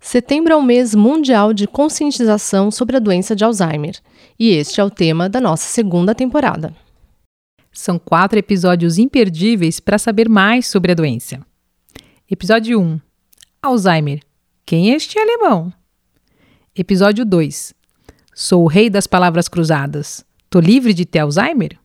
[0.00, 4.00] Setembro é o mês mundial de conscientização sobre a doença de Alzheimer,
[4.38, 6.74] e este é o tema da nossa segunda temporada.
[7.70, 11.44] São quatro episódios imperdíveis para saber mais sobre a doença.
[12.28, 12.98] Episódio 1:
[13.62, 14.20] Alzheimer.
[14.64, 15.70] Quem é este alemão?
[16.74, 17.74] Episódio 2:
[18.34, 20.24] Sou o rei das palavras cruzadas.
[20.48, 21.78] Tô livre de ter Alzheimer?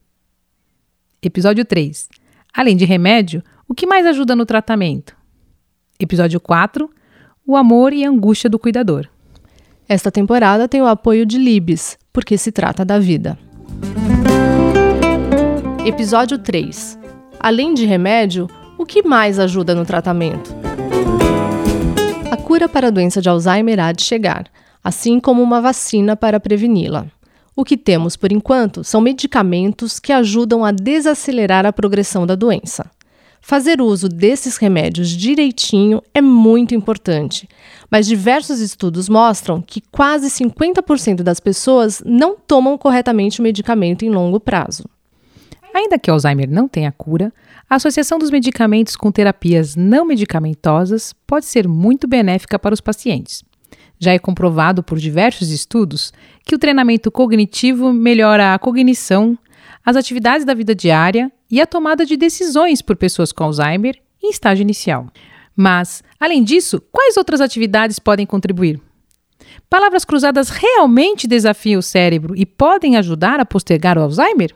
[1.22, 2.08] Episódio 3.
[2.54, 5.16] Além de remédio, o que mais ajuda no tratamento?
[6.00, 6.90] Episódio 4.
[7.48, 9.08] O amor e a angústia do cuidador.
[9.88, 13.38] Esta temporada tem o apoio de Libes, porque se trata da vida.
[15.86, 16.98] Episódio 3.
[17.40, 20.56] Além de remédio, o que mais ajuda no tratamento?
[22.32, 24.48] A cura para a doença de Alzheimer há de chegar,
[24.84, 27.06] assim como uma vacina para preveni-la.
[27.56, 32.90] O que temos por enquanto são medicamentos que ajudam a desacelerar a progressão da doença.
[33.48, 37.48] Fazer uso desses remédios direitinho é muito importante,
[37.92, 44.10] mas diversos estudos mostram que quase 50% das pessoas não tomam corretamente o medicamento em
[44.10, 44.86] longo prazo.
[45.76, 47.32] Ainda que o Alzheimer não tenha cura,
[47.70, 53.44] a associação dos medicamentos com terapias não medicamentosas pode ser muito benéfica para os pacientes.
[54.00, 56.12] Já é comprovado por diversos estudos
[56.44, 59.38] que o treinamento cognitivo melhora a cognição,
[59.86, 64.30] as atividades da vida diária e a tomada de decisões por pessoas com Alzheimer em
[64.30, 65.08] estágio inicial.
[65.56, 68.82] Mas, além disso, quais outras atividades podem contribuir?
[69.70, 74.54] Palavras cruzadas realmente desafiam o cérebro e podem ajudar a postergar o Alzheimer?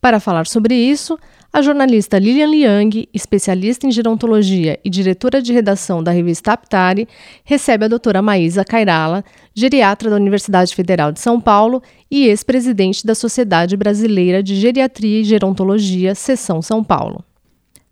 [0.00, 1.16] Para falar sobre isso,
[1.52, 7.06] a jornalista Lilian Liang, especialista em gerontologia e diretora de redação da revista Aptari,
[7.44, 9.24] recebe a doutora Maísa Cairala,
[9.54, 15.24] geriatra da Universidade Federal de São Paulo e ex-presidente da Sociedade Brasileira de Geriatria e
[15.24, 17.24] Gerontologia, Seção São Paulo.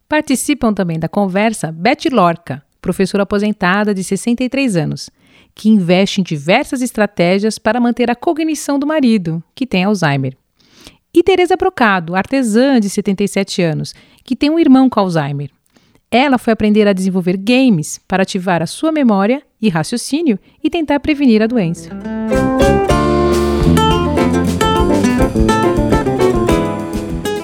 [0.09, 5.11] Participam também da conversa Beth Lorca, professora aposentada de 63 anos,
[5.55, 10.37] que investe em diversas estratégias para manter a cognição do marido, que tem Alzheimer.
[11.13, 13.95] E Teresa Brocado, artesã de 77 anos,
[14.25, 15.51] que tem um irmão com Alzheimer.
[16.13, 20.99] Ela foi aprender a desenvolver games para ativar a sua memória e raciocínio e tentar
[20.99, 21.91] prevenir a doença.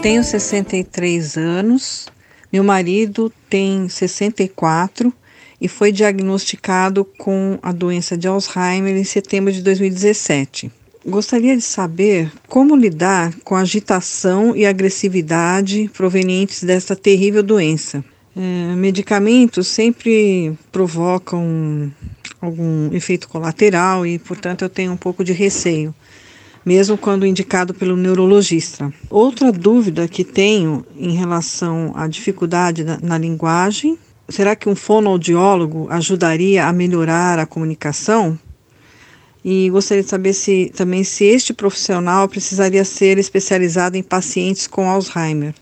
[0.03, 2.09] Tenho 63 anos,
[2.53, 5.15] meu marido tem 64
[5.61, 10.73] e foi diagnosticado com a doença de Alzheimer em setembro de 2017.
[11.07, 18.05] Gostaria de saber como lidar com a agitação e agressividade provenientes desta terrível doença.
[18.39, 21.91] É, medicamentos sempre provocam
[22.39, 25.95] algum efeito colateral e, portanto, eu tenho um pouco de receio,
[26.63, 28.93] mesmo quando indicado pelo neurologista.
[29.09, 33.99] Outra dúvida que tenho em relação à dificuldade na, na linguagem:
[34.29, 38.39] será que um fonoaudiólogo ajudaria a melhorar a comunicação?
[39.43, 44.91] E gostaria de saber se também se este profissional precisaria ser especializado em pacientes com
[44.91, 45.55] Alzheimer.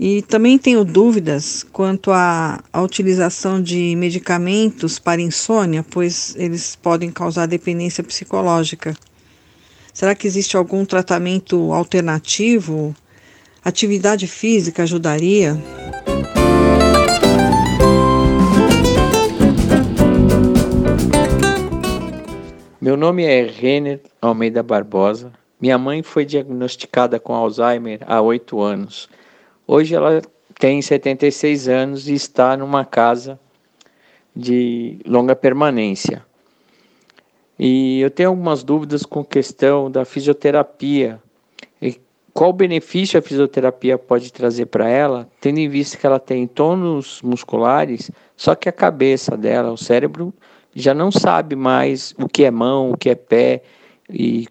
[0.00, 7.10] E também tenho dúvidas quanto à, à utilização de medicamentos para insônia, pois eles podem
[7.10, 8.96] causar dependência psicológica.
[9.92, 12.94] Será que existe algum tratamento alternativo?
[13.64, 15.60] Atividade física ajudaria?
[22.80, 25.32] Meu nome é Renner Almeida Barbosa.
[25.60, 29.08] Minha mãe foi diagnosticada com Alzheimer há oito anos.
[29.70, 30.22] Hoje ela
[30.58, 33.38] tem 76 anos e está numa casa
[34.34, 36.24] de longa permanência.
[37.58, 41.20] E eu tenho algumas dúvidas com questão da fisioterapia.
[41.82, 42.00] E
[42.32, 47.20] qual benefício a fisioterapia pode trazer para ela, tendo em vista que ela tem tônus
[47.20, 50.32] musculares, só que a cabeça dela, o cérebro,
[50.74, 53.62] já não sabe mais o que é mão, o que é pé,
[54.08, 54.48] e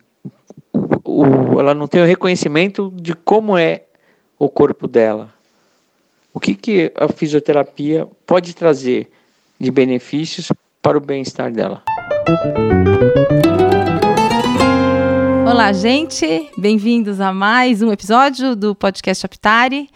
[1.04, 3.87] o, ela não tem o reconhecimento de como é
[4.39, 5.34] o corpo dela.
[6.34, 9.10] O que, que a fisioterapia pode trazer
[9.60, 10.51] de benefícios
[10.81, 11.84] para o bem-estar dela?
[15.50, 16.50] Olá, gente!
[16.57, 19.89] Bem-vindos a mais um episódio do podcast Aptari.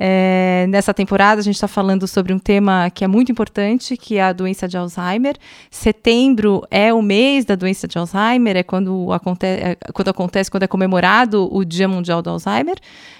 [0.00, 4.16] É, nessa temporada, a gente está falando sobre um tema que é muito importante, que
[4.16, 5.36] é a doença de Alzheimer.
[5.72, 10.62] Setembro é o mês da doença de Alzheimer, é quando, aconte é, quando acontece, quando
[10.62, 12.76] é comemorado o Dia Mundial do Alzheimer,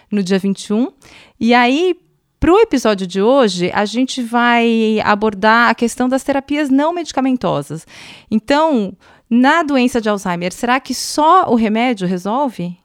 [0.08, 0.92] no dia 21.
[1.40, 1.96] E aí,
[2.38, 7.84] para o episódio de hoje, a gente vai abordar a questão das terapias não medicamentosas.
[8.30, 8.92] Então,
[9.28, 12.78] na doença de Alzheimer, será que só o remédio resolve?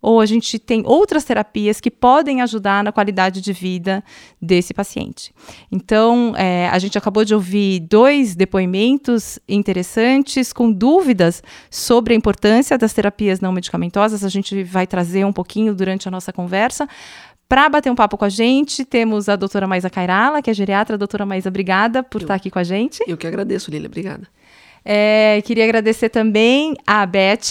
[0.00, 4.02] Ou a gente tem outras terapias que podem ajudar na qualidade de vida
[4.40, 5.32] desse paciente.
[5.70, 12.78] Então, é, a gente acabou de ouvir dois depoimentos interessantes com dúvidas sobre a importância
[12.78, 14.24] das terapias não medicamentosas.
[14.24, 16.88] A gente vai trazer um pouquinho durante a nossa conversa.
[17.48, 20.98] Para bater um papo com a gente, temos a doutora Maisa Cairala, que é geriatra.
[20.98, 23.02] Doutora Maisa, obrigada por eu, estar aqui com a gente.
[23.06, 24.28] Eu que agradeço, Lília, obrigada.
[24.84, 27.50] É, queria agradecer também a Beth.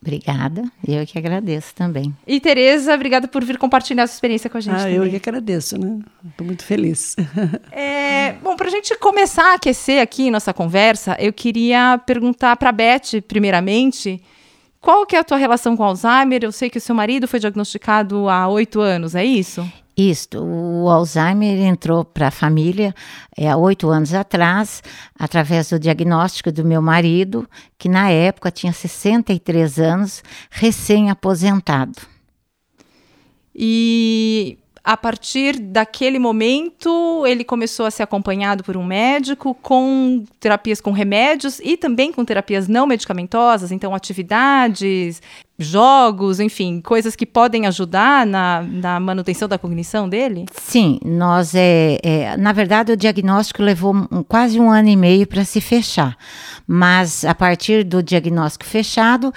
[0.00, 2.14] Obrigada, eu que agradeço também.
[2.26, 4.74] E Tereza, obrigada por vir compartilhar sua experiência com a gente.
[4.74, 4.94] Ah, também.
[4.94, 5.98] eu que agradeço, né?
[6.28, 7.16] Estou muito feliz.
[7.72, 12.70] É, bom, para a gente começar a aquecer aqui nossa conversa, eu queria perguntar para
[12.70, 14.20] a Beth, primeiramente,
[14.80, 16.40] qual que é a tua relação com Alzheimer?
[16.42, 19.68] Eu sei que o seu marido foi diagnosticado há oito anos, é isso?
[19.96, 22.94] Isto, o Alzheimer entrou para a família
[23.34, 24.82] é, há oito anos atrás,
[25.18, 27.48] através do diagnóstico do meu marido,
[27.78, 31.96] que na época tinha 63 anos, recém-aposentado.
[33.54, 40.80] E a partir daquele momento, ele começou a ser acompanhado por um médico com terapias
[40.80, 45.20] com remédios e também com terapias não medicamentosas, então atividades,
[45.58, 50.46] jogos, enfim, coisas que podem ajudar na, na manutenção da cognição dele?
[50.52, 53.92] Sim, nós é, é na verdade o diagnóstico levou
[54.28, 56.16] quase um ano e meio para se fechar,
[56.64, 59.34] mas a partir do diagnóstico fechado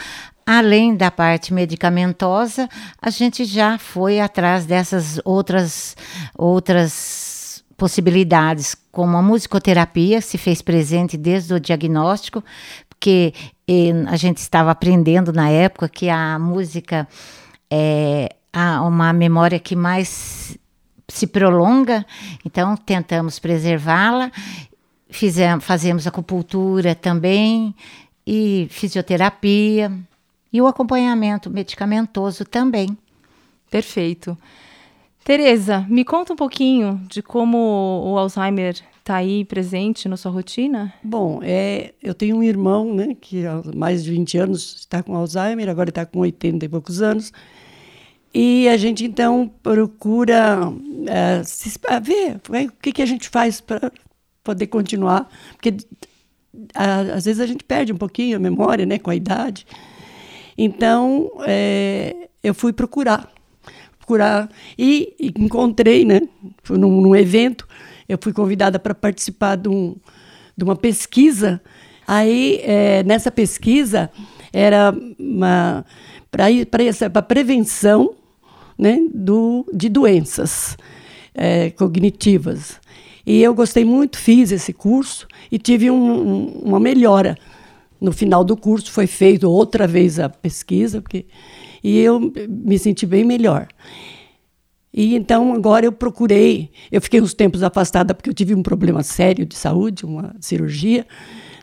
[0.51, 2.67] Além da parte medicamentosa,
[2.99, 5.95] a gente já foi atrás dessas outras
[6.35, 12.43] outras possibilidades, como a musicoterapia se fez presente desde o diagnóstico,
[12.89, 13.31] porque
[14.07, 17.07] a gente estava aprendendo na época que a música
[17.69, 18.35] é
[18.81, 20.57] uma memória que mais
[21.07, 22.03] se prolonga,
[22.43, 24.31] então tentamos preservá-la,
[25.11, 27.75] fizemos, fazemos acupuntura também
[28.25, 30.08] e fisioterapia.
[30.51, 32.97] E o acompanhamento medicamentoso também.
[33.69, 34.37] Perfeito.
[35.23, 37.57] Tereza, me conta um pouquinho de como
[38.03, 38.75] o Alzheimer
[39.09, 40.93] está aí presente na sua rotina?
[41.03, 45.15] Bom, é, eu tenho um irmão, né, que há mais de 20 anos está com
[45.15, 47.31] Alzheimer, agora está com 80 e poucos anos.
[48.33, 50.59] E a gente então procura
[51.07, 53.91] é, se, ver é, o que, que a gente faz para
[54.43, 55.75] poder continuar, porque
[56.75, 59.65] a, às vezes a gente perde um pouquinho a memória, né, com a idade.
[60.61, 63.31] Então, é, eu fui procurar.
[63.97, 66.19] procurar e, encontrei, né?
[66.63, 67.65] Fui num, num, evento,
[68.09, 69.95] eu fui convidada para participar de, um,
[70.57, 71.61] de, uma pesquisa.
[72.05, 74.11] Aí, é, nessa pesquisa,
[74.51, 74.93] era
[76.29, 78.13] para prevenção
[78.77, 80.77] né, do, de doenças
[81.33, 82.81] é, cognitivas.
[83.25, 87.37] E eu gostei muito, fiz esse curso e tive um, um, uma melhora
[87.99, 91.25] no final do curso foi feita outra vez a pesquisa, porque,
[91.83, 93.67] e eu me senti bem melhor.
[94.93, 99.03] E então agora eu procurei, eu fiquei uns tempos afastada porque eu tive um problema
[99.03, 101.05] sério de saúde, uma cirurgia,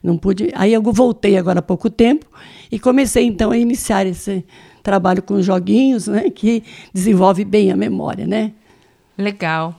[0.02, 0.50] não pude.
[0.54, 2.26] Aí eu voltei agora há pouco tempo
[2.70, 4.44] e comecei então a iniciar esse
[4.82, 6.62] trabalho com joguinhos, né, que
[6.94, 8.52] desenvolve bem a memória, né?
[9.18, 9.74] Legal.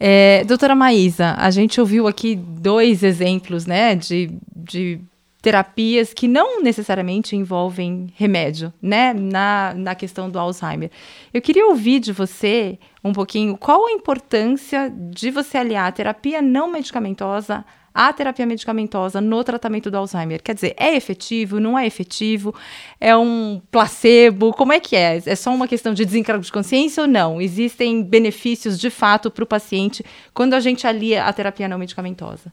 [0.00, 5.00] É, doutora Maísa, a gente ouviu aqui dois exemplos, né, de, de
[5.46, 10.90] terapias que não necessariamente envolvem remédio, né, na, na questão do Alzheimer.
[11.32, 16.42] Eu queria ouvir de você um pouquinho qual a importância de você aliar a terapia
[16.42, 20.42] não medicamentosa à terapia medicamentosa no tratamento do Alzheimer.
[20.42, 22.52] Quer dizer, é efetivo, não é efetivo?
[23.00, 24.52] É um placebo?
[24.52, 25.22] Como é que é?
[25.24, 27.40] É só uma questão de desencargo de consciência ou não?
[27.40, 32.52] Existem benefícios de fato para o paciente quando a gente alia a terapia não medicamentosa?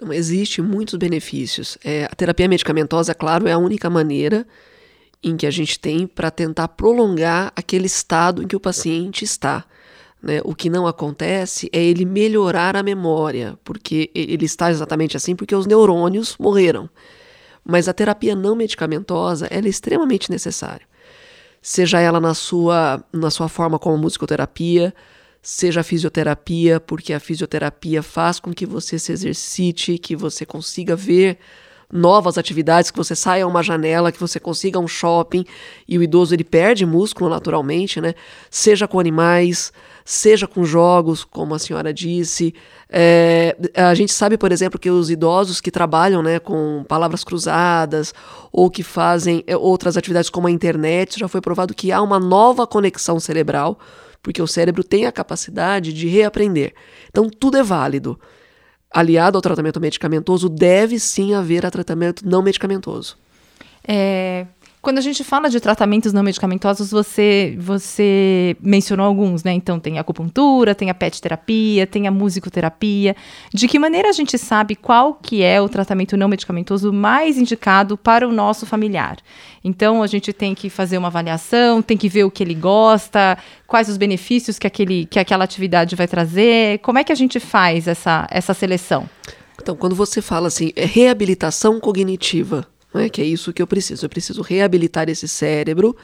[0.00, 1.78] Não existe muitos benefícios.
[1.84, 4.46] É, a terapia medicamentosa, claro, é a única maneira
[5.22, 9.64] em que a gente tem para tentar prolongar aquele estado em que o paciente está.
[10.22, 10.40] Né?
[10.44, 15.54] O que não acontece é ele melhorar a memória, porque ele está exatamente assim porque
[15.54, 16.90] os neurônios morreram.
[17.64, 20.86] Mas a terapia não medicamentosa é extremamente necessária.
[21.62, 24.94] Seja ela na sua, na sua forma como musicoterapia,
[25.44, 30.96] seja a fisioterapia, porque a fisioterapia faz com que você se exercite, que você consiga
[30.96, 31.38] ver
[31.92, 35.44] novas atividades, que você saia a uma janela, que você consiga um shopping
[35.86, 38.14] e o idoso ele perde músculo naturalmente, né?
[38.50, 39.70] Seja com animais,
[40.02, 42.54] seja com jogos, como a senhora disse.
[42.88, 48.14] É, a gente sabe, por exemplo, que os idosos que trabalham né, com palavras cruzadas
[48.50, 52.18] ou que fazem é, outras atividades como a internet, já foi provado que há uma
[52.18, 53.78] nova conexão cerebral,
[54.24, 56.72] porque o cérebro tem a capacidade de reaprender.
[57.10, 58.18] Então, tudo é válido.
[58.90, 63.18] Aliado ao tratamento medicamentoso, deve sim haver a tratamento não medicamentoso.
[63.86, 64.46] É,
[64.84, 69.50] quando a gente fala de tratamentos não medicamentosos, você, você mencionou alguns, né?
[69.52, 73.16] Então tem a acupuntura, tem a pet terapia, tem a musicoterapia.
[73.52, 77.96] De que maneira a gente sabe qual que é o tratamento não medicamentoso mais indicado
[77.96, 79.16] para o nosso familiar?
[79.64, 83.38] Então a gente tem que fazer uma avaliação, tem que ver o que ele gosta,
[83.66, 86.78] quais os benefícios que, aquele, que aquela atividade vai trazer.
[86.80, 89.08] Como é que a gente faz essa, essa seleção?
[89.60, 93.08] Então, quando você fala assim, é reabilitação cognitiva, né?
[93.08, 94.06] Que é isso que eu preciso.
[94.06, 95.96] Eu preciso reabilitar esse cérebro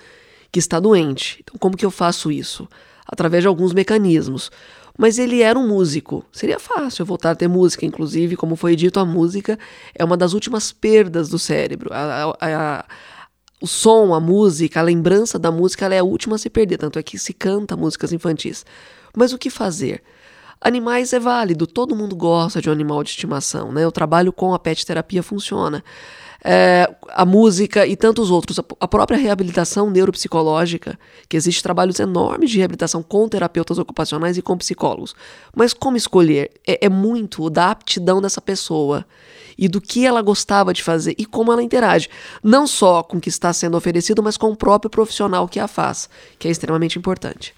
[0.51, 1.39] que está doente.
[1.41, 2.69] Então, como que eu faço isso?
[3.07, 4.51] Através de alguns mecanismos.
[4.99, 6.25] Mas ele era um músico.
[6.33, 7.87] Seria fácil eu voltar a ter música.
[7.87, 9.59] Inclusive, como foi dito, a música
[9.95, 11.91] é uma das últimas perdas do cérebro.
[11.93, 12.85] A, a, a,
[13.63, 16.77] o som, a música, a lembrança da música, ela é a última a se perder.
[16.79, 18.67] Tanto é que se canta músicas infantis.
[19.17, 20.03] Mas o que fazer?
[20.61, 23.87] Animais é válido, todo mundo gosta de um animal de estimação, né?
[23.87, 25.83] O trabalho com a pet terapia funciona
[26.45, 28.59] é, a música e tantos outros.
[28.59, 34.57] A própria reabilitação neuropsicológica, que existe trabalhos enormes de reabilitação com terapeutas ocupacionais e com
[34.57, 35.15] psicólogos.
[35.55, 36.51] Mas como escolher?
[36.67, 39.05] É, é muito da aptidão dessa pessoa
[39.57, 42.09] e do que ela gostava de fazer e como ela interage.
[42.43, 45.69] Não só com o que está sendo oferecido, mas com o próprio profissional que a
[45.69, 47.55] faz, que é extremamente importante.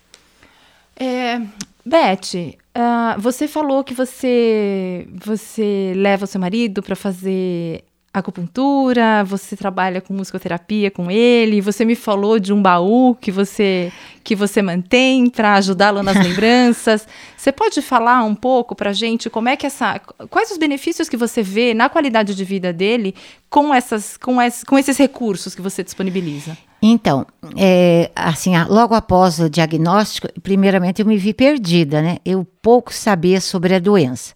[0.97, 1.41] É,
[1.85, 9.57] Beth, uh, você falou que você você leva o seu marido para fazer acupuntura, você
[9.57, 13.90] trabalha com musicoterapia com ele, você me falou de um baú que você
[14.23, 17.09] que você mantém para ajudá-lo nas lembranças.
[17.37, 19.99] Você pode falar um pouco para gente como é que essa,
[20.31, 23.14] quais os benefícios que você vê na qualidade de vida dele
[23.50, 26.57] com essas, com, es, com esses recursos que você disponibiliza?
[26.81, 27.26] Então,
[27.57, 32.19] é, assim, logo após o diagnóstico, primeiramente eu me vi perdida, né?
[32.25, 34.35] Eu pouco sabia sobre a doença.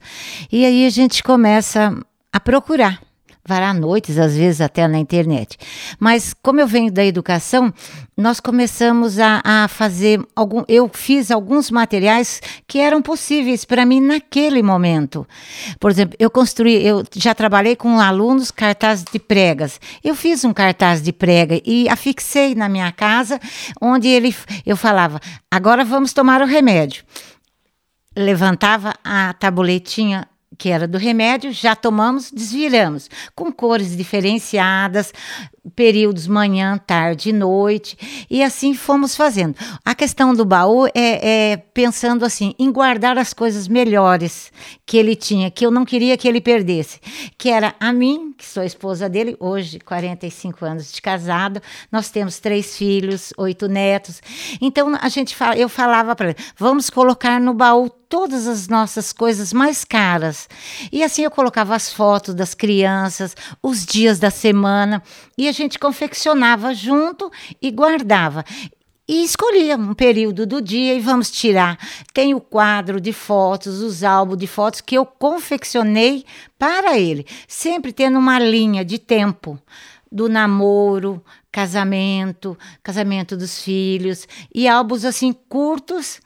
[0.51, 1.97] E aí a gente começa
[2.33, 3.06] a procurar
[3.47, 5.57] varar noites, às vezes até na internet.
[5.99, 7.73] Mas como eu venho da educação,
[8.17, 10.65] nós começamos a, a fazer algum.
[10.67, 15.27] Eu fiz alguns materiais que eram possíveis para mim naquele momento.
[15.79, 19.81] Por exemplo, eu construí, eu já trabalhei com alunos cartazes de pregas.
[20.03, 23.39] Eu fiz um cartaz de prega e afixei na minha casa,
[23.81, 24.35] onde ele,
[24.65, 27.05] eu falava: agora vamos tomar o remédio.
[28.17, 30.27] Levantava a tabuletinha
[30.59, 35.13] que era do remédio, já tomamos, desviramos, com cores diferenciadas,
[35.75, 39.55] períodos manhã, tarde e noite, e assim fomos fazendo.
[39.85, 44.53] A questão do baú é, é, pensando assim, em guardar as coisas melhores
[44.85, 47.01] que ele tinha, que eu não queria que ele perdesse,
[47.37, 52.39] que era a mim, que sou esposa dele, hoje 45 anos de casado, nós temos
[52.39, 54.21] três filhos, oito netos,
[54.61, 59.13] então a gente fala, eu falava para ele, vamos colocar no baú todas as nossas
[59.13, 60.49] coisas mais caras.
[60.93, 65.03] E assim eu colocava as fotos das crianças, os dias da semana,
[65.37, 68.45] e a gente confeccionava junto e guardava.
[69.09, 71.79] E escolhia um período do dia e vamos tirar.
[72.13, 76.25] Tem o quadro de fotos, os álbuns de fotos que eu confeccionei
[76.59, 79.61] para ele, sempre tendo uma linha de tempo
[80.11, 81.23] do namoro,
[81.53, 86.21] casamento, casamento dos filhos e álbuns assim curtos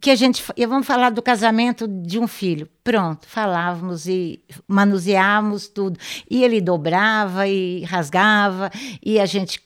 [0.00, 2.68] que a gente vamos falar do casamento de um filho.
[2.82, 5.98] Pronto, falávamos e manuseávamos tudo.
[6.28, 8.70] E ele dobrava e rasgava
[9.04, 9.62] e a gente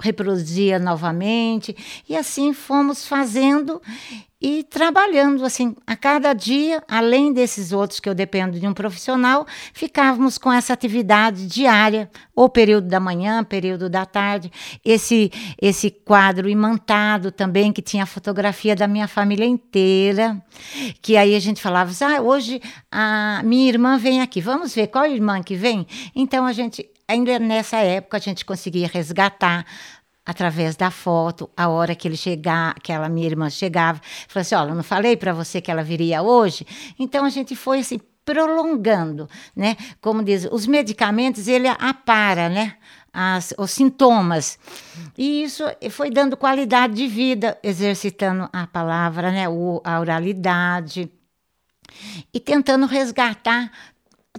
[0.00, 1.76] reproduzia novamente
[2.08, 3.82] e assim fomos fazendo
[4.40, 9.44] e trabalhando assim a cada dia, além desses outros que eu dependo de um profissional,
[9.72, 14.50] ficávamos com essa atividade diária, ou período da manhã, período da tarde,
[14.84, 20.40] esse esse quadro imantado também que tinha a fotografia da minha família inteira,
[21.02, 22.60] que aí a gente falava, ah, hoje
[22.92, 25.84] a minha irmã vem aqui, vamos ver qual irmã que vem.
[26.14, 29.64] Então a gente ainda nessa época a gente conseguia resgatar
[30.28, 34.54] através da foto, a hora que ele chegar, que ela, minha irmã chegava, falou assim:
[34.54, 36.66] olha, não falei para você que ela viria hoje?
[36.98, 39.74] Então a gente foi assim prolongando, né?
[40.02, 42.76] Como diz, os medicamentos ele apara, né?
[43.10, 44.58] As, os sintomas.
[45.16, 49.48] E isso foi dando qualidade de vida, exercitando a palavra, né?
[49.48, 51.10] O, a oralidade
[52.34, 53.72] e tentando resgatar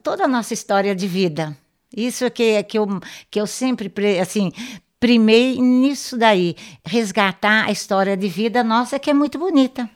[0.04, 1.58] toda a nossa história de vida
[1.98, 2.88] Isso que, que, eu,
[3.32, 4.52] que eu sempre, assim,
[5.00, 9.90] primei nisso daí, resgatar a história de vida nossa, que é muito bonita.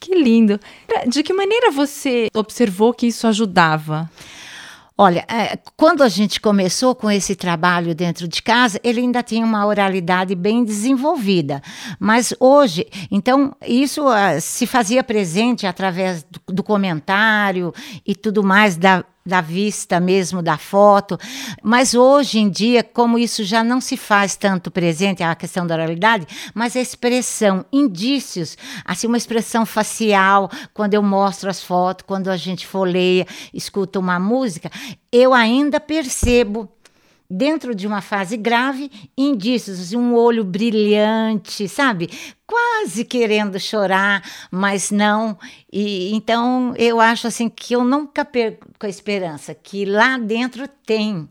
[0.00, 0.60] Que lindo.
[1.08, 4.10] De que maneira você observou que isso ajudava?
[5.00, 9.46] Olha, é, quando a gente começou com esse trabalho dentro de casa, ele ainda tinha
[9.46, 11.62] uma oralidade bem desenvolvida.
[12.00, 17.72] Mas hoje, então, isso uh, se fazia presente através do, do comentário
[18.04, 21.18] e tudo mais da da vista mesmo da foto.
[21.62, 25.74] Mas hoje em dia, como isso já não se faz tanto presente, a questão da
[25.74, 32.28] oralidade, mas a expressão, indícios, assim, uma expressão facial, quando eu mostro as fotos, quando
[32.28, 34.70] a gente folheia, escuta uma música,
[35.12, 36.68] eu ainda percebo
[37.30, 42.08] dentro de uma fase grave, indícios, assim, um olho brilhante, sabe?
[42.46, 45.38] Quase querendo chorar, mas não.
[45.70, 51.28] E então eu acho assim que eu nunca perco a esperança que lá dentro tem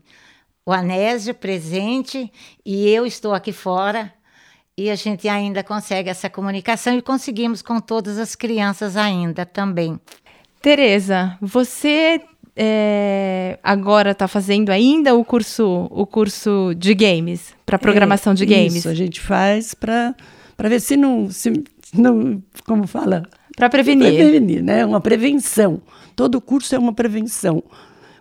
[0.64, 2.30] o Anésio presente
[2.64, 4.12] e eu estou aqui fora
[4.76, 9.98] e a gente ainda consegue essa comunicação e conseguimos com todas as crianças ainda também.
[10.62, 12.20] Tereza, você
[12.60, 18.44] é, agora está fazendo ainda o curso, o curso de games, para programação é, de
[18.44, 18.74] games.
[18.74, 20.14] Isso, a gente faz para
[20.64, 21.52] ver se não, se
[21.94, 22.42] não.
[22.66, 23.22] Como fala?
[23.56, 24.08] Para prevenir.
[24.08, 24.84] Para prevenir, né?
[24.84, 25.80] Uma prevenção.
[26.16, 27.62] Todo curso é uma prevenção.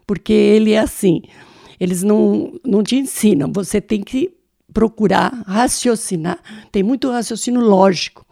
[0.06, 1.24] Porque ele é assim:
[1.80, 4.32] eles não, não te ensinam, você tem que
[4.72, 6.38] procurar raciocinar.
[6.72, 8.24] Tem muito raciocínio lógico.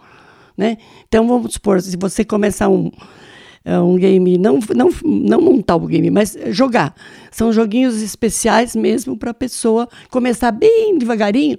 [0.56, 0.78] Né?
[1.08, 2.92] Então, vamos supor, se você começar um é
[3.66, 6.94] um game, não, não, não montar o game, mas jogar.
[7.32, 11.58] São joguinhos especiais mesmo para a pessoa começar bem devagarinho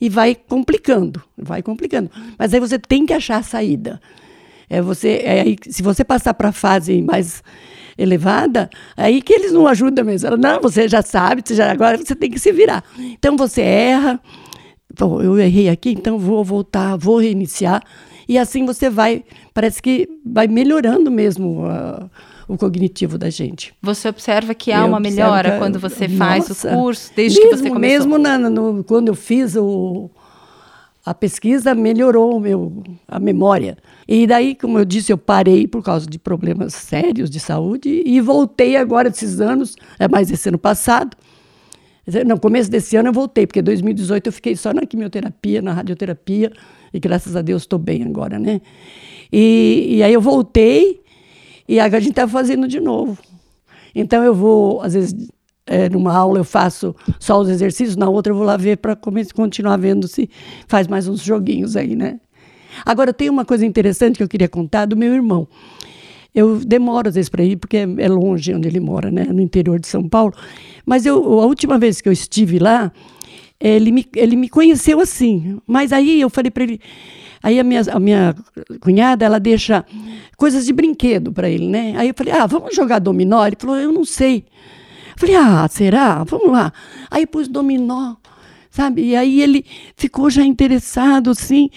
[0.00, 2.10] e vai complicando, vai complicando.
[2.38, 4.00] Mas aí você tem que achar a saída.
[4.70, 7.42] É você, é aí, se você passar para a fase mais
[7.96, 10.36] elevada, aí que eles não ajudam mesmo.
[10.36, 12.84] Não, você já sabe, você já, agora você tem que se virar.
[12.96, 14.20] Então você erra,
[14.98, 17.82] Bom, eu errei aqui, então vou voltar, vou reiniciar.
[18.28, 22.10] E assim você vai, parece que vai melhorando mesmo uh,
[22.46, 23.74] o cognitivo da gente.
[23.80, 27.38] Você observa que há eu uma melhora que, quando você faz nossa, o curso, desde
[27.38, 27.80] mesmo, que você começou?
[27.80, 30.10] Mesmo na, no, quando eu fiz o,
[31.04, 33.78] a pesquisa, melhorou meu, a memória.
[34.06, 38.20] E daí, como eu disse, eu parei por causa de problemas sérios de saúde e
[38.20, 41.16] voltei agora esses anos, é mais esse ano passado.
[42.26, 46.50] No começo desse ano eu voltei, porque 2018 eu fiquei só na quimioterapia, na radioterapia,
[46.92, 48.62] e graças a Deus estou bem agora, né?
[49.30, 51.02] E, e aí eu voltei
[51.68, 53.18] e agora a gente está fazendo de novo.
[53.94, 55.28] Então eu vou, às vezes,
[55.66, 58.96] é, numa aula eu faço só os exercícios, na outra eu vou lá ver para
[58.96, 60.30] continuar vendo se
[60.66, 62.18] faz mais uns joguinhos aí, né?
[62.86, 65.46] Agora tem uma coisa interessante que eu queria contar do meu irmão.
[66.38, 69.24] Eu demoro às vezes para ir, porque é, longe onde ele mora, né?
[69.24, 70.32] no interior de São Paulo.
[70.86, 72.92] Mas eu, a última vez que eu estive lá,
[73.58, 75.58] ele me, ele me conheceu assim.
[75.66, 76.80] Mas aí eu falei para ele.
[77.42, 78.36] Aí a minha, a minha
[78.80, 79.84] cunhada, ela deixa
[80.36, 81.94] coisas de brinquedo para ele, né?
[81.96, 83.44] Aí eu falei, ah, vamos jogar dominó?
[83.44, 84.44] Ele falou, eu não sei.
[85.10, 86.22] Eu falei, ah, será?
[86.22, 86.72] Vamos lá.
[87.10, 88.14] Aí pus dominó,
[88.70, 89.06] sabe?
[89.06, 89.64] E aí ele
[89.96, 91.68] ficou já interessado, assim.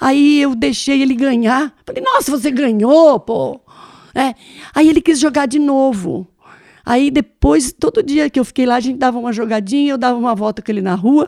[0.00, 1.72] Aí eu deixei ele ganhar.
[1.86, 3.60] Falei, nossa, você ganhou, pô.
[4.18, 4.34] É.
[4.74, 6.26] Aí ele quis jogar de novo.
[6.84, 10.18] Aí depois, todo dia que eu fiquei lá, a gente dava uma jogadinha, eu dava
[10.18, 11.26] uma volta com ele na rua.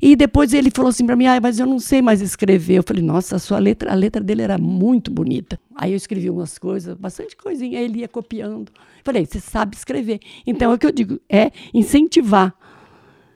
[0.00, 2.74] E depois ele falou assim para mim: ah, mas eu não sei mais escrever.
[2.74, 5.58] Eu falei: nossa, a sua letra, a letra dele era muito bonita.
[5.74, 8.70] Aí eu escrevi umas coisas, bastante coisinha, aí ele ia copiando.
[9.02, 10.20] Falei: você sabe escrever.
[10.46, 12.54] Então é o que eu digo: é incentivar.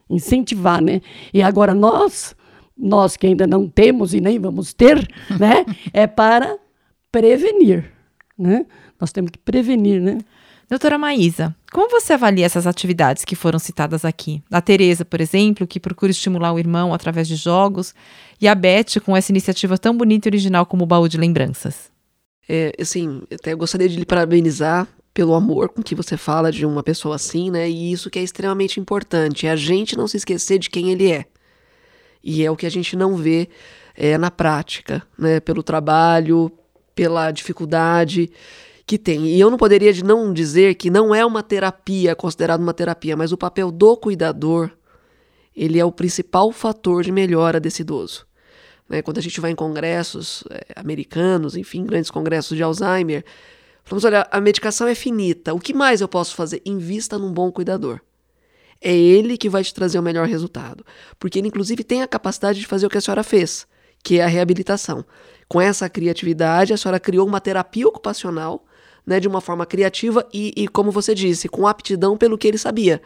[0.09, 1.03] Incentivar, né?
[1.35, 2.35] E agora nós,
[2.77, 4.96] nós que ainda não temos e nem vamos ter,
[5.38, 5.66] né?
[5.92, 6.57] É para
[7.11, 7.97] prevenir,
[8.38, 8.66] né?
[9.01, 10.18] Nós temos que prevenir, né?
[10.68, 14.42] Doutora Maísa, como você avalia essas atividades que foram citadas aqui?
[14.51, 17.94] A Tereza, por exemplo, que procura estimular o irmão através de jogos,
[18.38, 21.90] e a Beth com essa iniciativa tão bonita e original como o baú de lembranças.
[22.46, 26.83] É, assim, até gostaria de lhe parabenizar pelo amor com que você fala de uma
[26.83, 27.68] pessoa assim, né?
[27.68, 31.11] E isso que é extremamente importante, é a gente não se esquecer de quem ele
[31.11, 31.24] é.
[32.22, 33.48] E é o que a gente não vê
[33.96, 35.40] é, na prática, né?
[35.40, 36.53] Pelo trabalho,
[36.98, 38.28] pela dificuldade
[38.84, 39.24] que tem.
[39.26, 43.16] E eu não poderia de não dizer que não é uma terapia, considerado uma terapia,
[43.16, 44.68] mas o papel do cuidador,
[45.54, 48.26] ele é o principal fator de melhora desse idoso.
[48.88, 49.00] Né?
[49.00, 53.24] Quando a gente vai em congressos é, americanos, enfim, grandes congressos de Alzheimer,
[53.84, 56.61] falamos, olha, a medicação é finita, o que mais eu posso fazer?
[56.66, 58.00] Invista num bom cuidador.
[58.80, 60.84] É ele que vai te trazer o melhor resultado.
[61.16, 63.68] Porque ele, inclusive, tem a capacidade de fazer o que a senhora fez,
[64.02, 65.04] que é a reabilitação.
[65.48, 68.64] Com essa criatividade, a senhora criou uma terapia ocupacional
[69.06, 72.58] né, de uma forma criativa e, e, como você disse, com aptidão pelo que ele
[72.58, 73.00] sabia.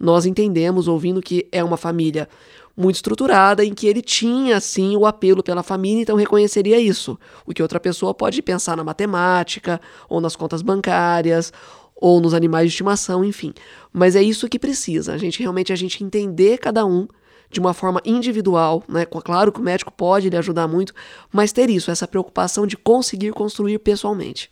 [0.00, 2.28] Nós entendemos, ouvindo que é uma família
[2.76, 7.18] muito estruturada, em que ele tinha, sim, o apelo pela família, então reconheceria isso.
[7.44, 11.52] O que outra pessoa pode pensar na matemática, ou nas contas bancárias,
[11.96, 13.52] ou nos animais de estimação, enfim.
[13.92, 17.08] Mas é isso que precisa, a gente realmente a gente entender cada um
[17.50, 19.06] de uma forma individual, né?
[19.06, 20.92] Claro que o médico pode lhe ajudar muito,
[21.32, 24.50] mas ter isso, essa preocupação de conseguir construir pessoalmente.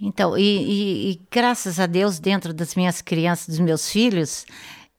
[0.00, 4.44] Então, e, e, e graças a Deus, dentro das minhas crianças, dos meus filhos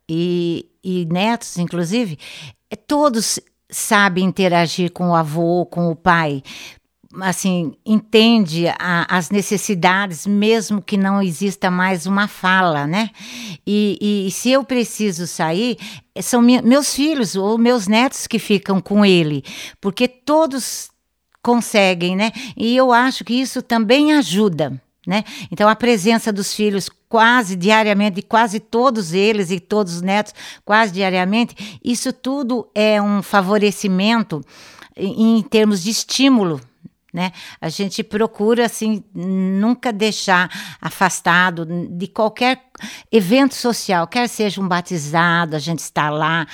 [0.08, 2.17] e, e netos, inclusive,
[2.69, 6.41] é, todos sabem interagir com o avô, com o pai,
[7.21, 13.10] assim, entende a, as necessidades, mesmo que não exista mais uma fala, né?
[13.65, 15.78] E, e se eu preciso sair,
[16.21, 19.43] são me, meus filhos ou meus netos que ficam com ele,
[19.80, 20.89] porque todos
[21.41, 22.32] conseguem, né?
[22.56, 24.82] E eu acho que isso também ajuda.
[25.06, 25.26] Né?
[25.52, 30.34] Então, a presença dos filhos quase diariamente, de quase todos eles e todos os netos,
[30.63, 34.41] quase diariamente, isso tudo é um favorecimento
[34.95, 36.62] em termos de estímulo
[37.13, 37.32] né?
[37.62, 40.49] A gente procura assim nunca deixar
[40.82, 42.63] afastado de qualquer
[43.12, 46.47] evento social, quer seja um batizado, a gente está lá,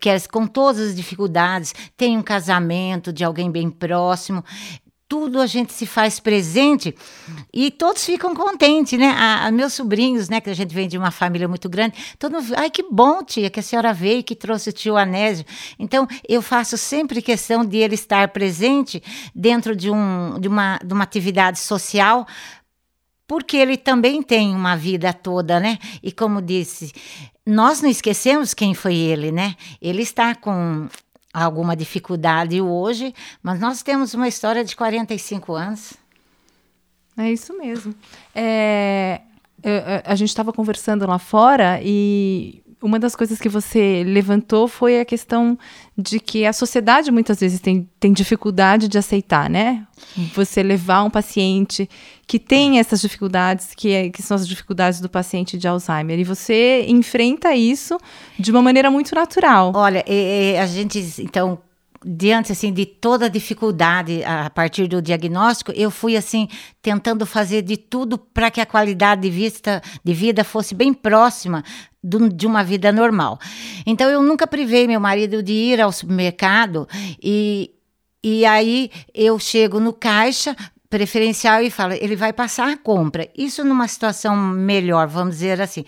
[0.00, 4.44] quer com todas as dificuldades, tem um casamento de alguém bem próximo,
[5.10, 6.94] tudo a gente se faz presente
[7.52, 9.08] e todos ficam contentes, né?
[9.08, 12.40] A, a, meus sobrinhos, né, que a gente vem de uma família muito grande, todo
[12.40, 15.44] mundo, ai que bom, tia, que a senhora veio, que trouxe o tio Anésio.
[15.80, 19.02] Então, eu faço sempre questão de ele estar presente
[19.34, 22.24] dentro de, um, de, uma, de uma atividade social,
[23.26, 25.80] porque ele também tem uma vida toda, né?
[26.04, 26.92] E como disse,
[27.44, 29.56] nós não esquecemos quem foi ele, né?
[29.82, 30.88] Ele está com
[31.32, 35.94] alguma dificuldade hoje, mas nós temos uma história de 45 anos.
[37.16, 37.94] É isso mesmo.
[38.34, 39.20] É,
[40.04, 45.04] a gente estava conversando lá fora e uma das coisas que você levantou foi a
[45.04, 45.58] questão
[45.96, 49.86] de que a sociedade muitas vezes tem, tem dificuldade de aceitar, né?
[50.34, 51.88] Você levar um paciente
[52.26, 56.24] que tem essas dificuldades, que, é, que são as dificuldades do paciente de Alzheimer, e
[56.24, 57.98] você enfrenta isso
[58.38, 59.72] de uma maneira muito natural.
[59.74, 61.58] Olha, é, é, a gente, então,
[62.04, 66.48] diante assim de toda a dificuldade a partir do diagnóstico, eu fui assim
[66.80, 71.62] tentando fazer de tudo para que a qualidade de vista de vida fosse bem próxima
[72.02, 73.38] do, de uma vida normal.
[73.84, 76.88] Então eu nunca privei meu marido de ir ao supermercado
[77.22, 77.70] e
[78.22, 80.54] e aí eu chego no caixa
[80.90, 83.28] preferencial e fala, ele vai passar a compra.
[83.36, 85.84] Isso numa situação melhor, vamos dizer assim.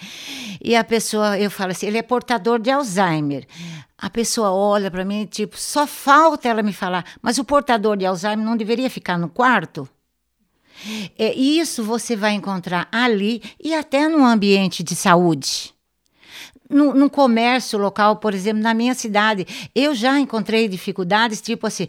[0.62, 3.44] E a pessoa, eu falo assim, ele é portador de Alzheimer.
[4.03, 8.05] A pessoa olha para mim, tipo, só falta ela me falar, mas o portador de
[8.05, 9.88] Alzheimer não deveria ficar no quarto?
[11.17, 15.73] É, isso você vai encontrar ali e até no ambiente de saúde.
[16.69, 21.87] No, no, comércio local, por exemplo, na minha cidade, eu já encontrei dificuldades, tipo assim,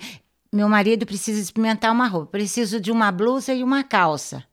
[0.52, 4.44] meu marido precisa experimentar uma roupa, preciso de uma blusa e uma calça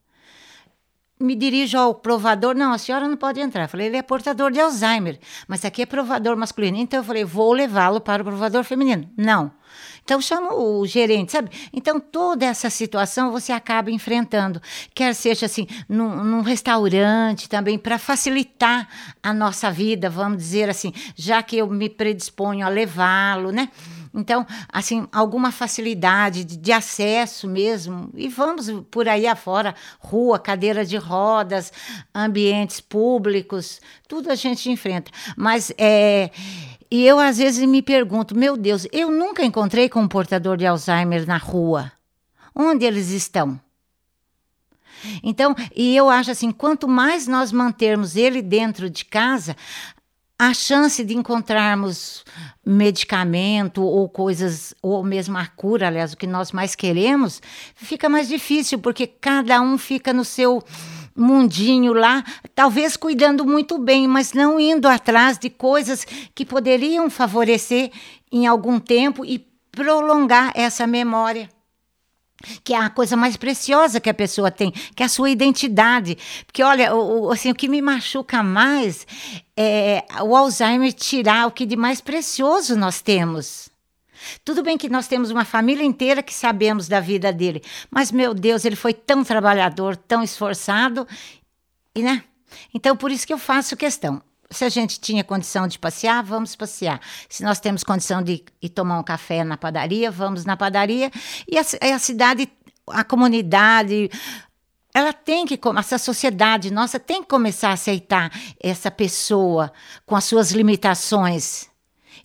[1.21, 3.67] me dirijo ao provador, não, a senhora não pode entrar.
[3.67, 6.77] Falei, ele é portador de Alzheimer, mas aqui é provador masculino.
[6.77, 9.09] Então eu falei, vou levá-lo para o provador feminino.
[9.15, 9.51] Não.
[10.03, 11.49] Então chama o gerente, sabe?
[11.71, 14.61] Então toda essa situação você acaba enfrentando,
[14.93, 18.87] quer seja assim, num, num restaurante também, para facilitar
[19.21, 23.69] a nossa vida, vamos dizer assim, já que eu me predisponho a levá-lo, né?
[24.13, 28.09] Então, assim, alguma facilidade de, de, acesso mesmo.
[28.13, 31.71] E vamos por aí afora, rua, cadeira de rodas,
[32.13, 35.11] ambientes públicos, tudo a gente enfrenta.
[35.35, 36.29] Mas é.
[36.89, 40.65] E eu às vezes me pergunto, meu Deus, eu nunca encontrei com um portador de
[40.65, 41.89] Alzheimer na rua.
[42.53, 43.57] Onde eles estão?
[45.23, 49.55] Então, e eu acho assim, quanto mais nós mantermos ele dentro de casa,
[50.41, 52.25] a chance de encontrarmos
[52.65, 57.39] medicamento ou coisas, ou mesmo a cura, aliás, o que nós mais queremos,
[57.75, 60.63] fica mais difícil, porque cada um fica no seu
[61.15, 62.23] mundinho lá,
[62.55, 67.91] talvez cuidando muito bem, mas não indo atrás de coisas que poderiam favorecer
[68.31, 71.47] em algum tempo e prolongar essa memória
[72.63, 76.17] que é a coisa mais preciosa que a pessoa tem, que é a sua identidade.
[76.45, 79.05] Porque, olha, o, o, assim, o que me machuca mais
[79.55, 83.69] é o Alzheimer tirar o que de mais precioso nós temos.
[84.45, 88.33] Tudo bem que nós temos uma família inteira que sabemos da vida dele, mas, meu
[88.33, 91.07] Deus, ele foi tão trabalhador, tão esforçado,
[91.95, 92.23] e, né?
[92.73, 96.55] Então, por isso que eu faço questão se a gente tinha condição de passear, vamos
[96.55, 96.99] passear.
[97.29, 101.09] Se nós temos condição de ir tomar um café na padaria, vamos na padaria.
[101.47, 102.51] E a, a cidade,
[102.87, 104.11] a comunidade,
[104.93, 109.71] ela tem que, essa sociedade nossa tem que começar a aceitar essa pessoa
[110.05, 111.70] com as suas limitações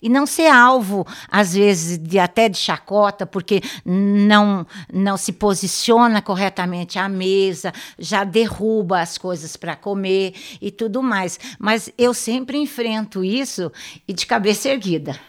[0.01, 6.21] e não ser alvo às vezes de até de chacota porque não não se posiciona
[6.21, 11.39] corretamente à mesa, já derruba as coisas para comer e tudo mais.
[11.59, 13.71] Mas eu sempre enfrento isso
[14.07, 15.19] e de cabeça erguida.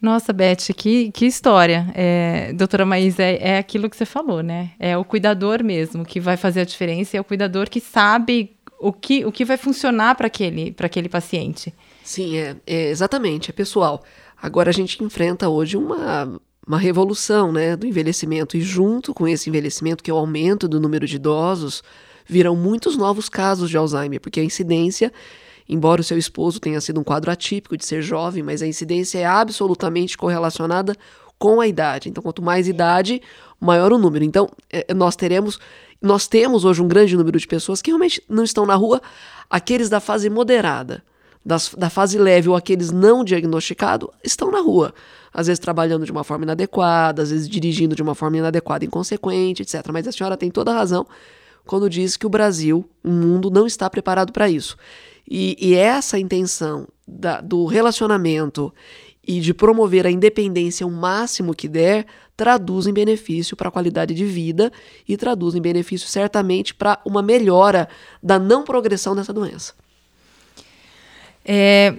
[0.00, 1.86] Nossa, Beth, que, que história.
[1.94, 4.72] É, doutora Maísa, é, é aquilo que você falou, né?
[4.80, 8.92] É o cuidador mesmo que vai fazer a diferença, é o cuidador que sabe o
[8.92, 11.72] que, o que vai funcionar para aquele, aquele paciente.
[12.04, 14.02] Sim, é, é, exatamente, é pessoal.
[14.40, 19.48] Agora a gente enfrenta hoje uma, uma revolução né, do envelhecimento, e junto com esse
[19.48, 21.82] envelhecimento, que é o aumento do número de idosos,
[22.26, 25.12] virão muitos novos casos de Alzheimer, porque a incidência
[25.68, 29.18] Embora o seu esposo tenha sido um quadro atípico de ser jovem, mas a incidência
[29.18, 30.94] é absolutamente correlacionada
[31.38, 32.08] com a idade.
[32.08, 33.22] Então, quanto mais idade,
[33.60, 34.24] maior o número.
[34.24, 35.58] Então, é, nós teremos,
[36.00, 39.00] nós temos hoje um grande número de pessoas que realmente não estão na rua,
[39.48, 41.02] aqueles da fase moderada.
[41.44, 44.94] Das, da fase leve ou aqueles não diagnosticados estão na rua.
[45.32, 49.62] Às vezes trabalhando de uma forma inadequada, às vezes dirigindo de uma forma inadequada, inconsequente,
[49.62, 49.88] etc.
[49.92, 51.06] Mas a senhora tem toda a razão
[51.64, 54.76] quando diz que o Brasil, o mundo, não está preparado para isso.
[55.28, 58.72] E, e essa intenção da, do relacionamento
[59.26, 64.14] e de promover a independência o máximo que der, traduz em benefício para a qualidade
[64.14, 64.72] de vida
[65.08, 67.88] e traduz em benefício certamente para uma melhora
[68.20, 69.74] da não progressão dessa doença.
[71.44, 71.94] É,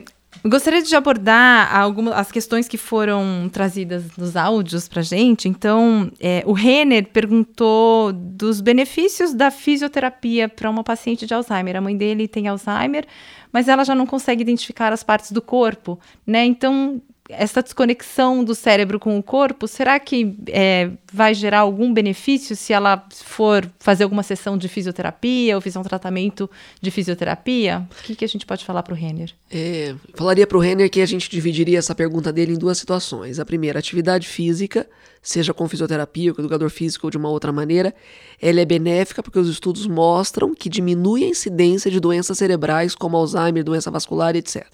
[0.46, 5.48] gostaria de abordar algumas as questões que foram trazidas nos áudios para gente.
[5.48, 11.78] Então, é, o Renner perguntou dos benefícios da fisioterapia para uma paciente de Alzheimer.
[11.78, 13.06] A mãe dele tem Alzheimer,
[13.52, 16.46] mas ela já não consegue identificar as partes do corpo, né?
[16.46, 22.56] Então, essa desconexão do cérebro com o corpo, será que é, vai gerar algum benefício
[22.56, 26.50] se ela for fazer alguma sessão de fisioterapia ou fizer um tratamento
[26.82, 27.88] de fisioterapia?
[28.00, 29.34] O que, que a gente pode falar para o Renner?
[29.50, 33.40] É, falaria para o Renner que a gente dividiria essa pergunta dele em duas situações.
[33.40, 34.86] A primeira, atividade física,
[35.22, 37.96] seja com fisioterapia, com educador físico ou de uma outra maneira,
[38.42, 43.16] ela é benéfica porque os estudos mostram que diminui a incidência de doenças cerebrais como
[43.16, 44.68] Alzheimer, doença vascular, etc.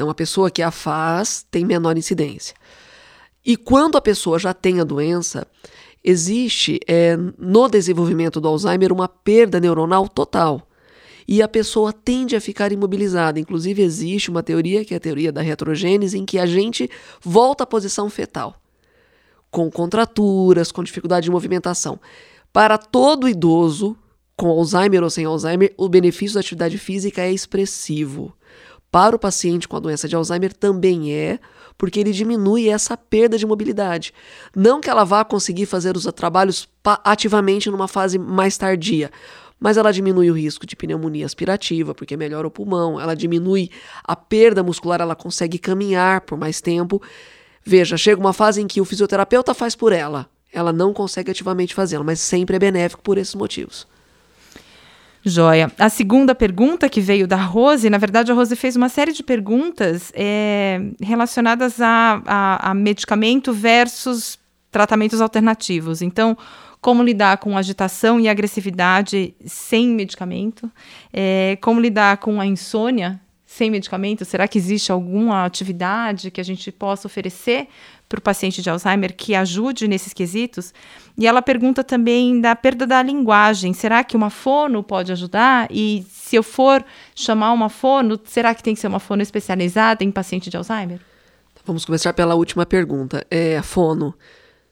[0.00, 2.56] Então, a pessoa que a faz tem menor incidência.
[3.44, 5.46] E quando a pessoa já tem a doença,
[6.02, 10.66] existe é, no desenvolvimento do Alzheimer uma perda neuronal total.
[11.28, 13.38] E a pessoa tende a ficar imobilizada.
[13.38, 17.64] Inclusive, existe uma teoria, que é a teoria da retrogênese, em que a gente volta
[17.64, 18.58] à posição fetal,
[19.50, 22.00] com contraturas, com dificuldade de movimentação.
[22.54, 23.94] Para todo idoso,
[24.34, 28.34] com Alzheimer ou sem Alzheimer, o benefício da atividade física é expressivo
[28.90, 31.38] para o paciente com a doença de Alzheimer também é,
[31.78, 34.12] porque ele diminui essa perda de mobilidade.
[34.54, 36.68] Não que ela vá conseguir fazer os trabalhos
[37.04, 39.10] ativamente numa fase mais tardia,
[39.58, 43.70] mas ela diminui o risco de pneumonia aspirativa, porque melhora o pulmão, ela diminui
[44.02, 47.00] a perda muscular, ela consegue caminhar por mais tempo.
[47.64, 51.74] Veja, chega uma fase em que o fisioterapeuta faz por ela, ela não consegue ativamente
[51.74, 53.86] fazê-lo, mas sempre é benéfico por esses motivos.
[55.24, 55.70] Joia.
[55.78, 59.22] A segunda pergunta que veio da Rose, na verdade, a Rose fez uma série de
[59.22, 64.38] perguntas é, relacionadas a, a, a medicamento versus
[64.70, 66.00] tratamentos alternativos.
[66.00, 66.36] Então,
[66.80, 70.70] como lidar com agitação e agressividade sem medicamento,
[71.12, 74.24] é, como lidar com a insônia sem medicamento?
[74.24, 77.68] Será que existe alguma atividade que a gente possa oferecer
[78.10, 80.74] para o paciente de Alzheimer que ajude nesses quesitos.
[81.16, 83.72] E ela pergunta também da perda da linguagem.
[83.72, 85.68] Será que uma fono pode ajudar?
[85.70, 90.02] E se eu for chamar uma fono, será que tem que ser uma fono especializada
[90.02, 91.00] em paciente de Alzheimer?
[91.64, 93.24] Vamos começar pela última pergunta.
[93.30, 94.12] É a fono.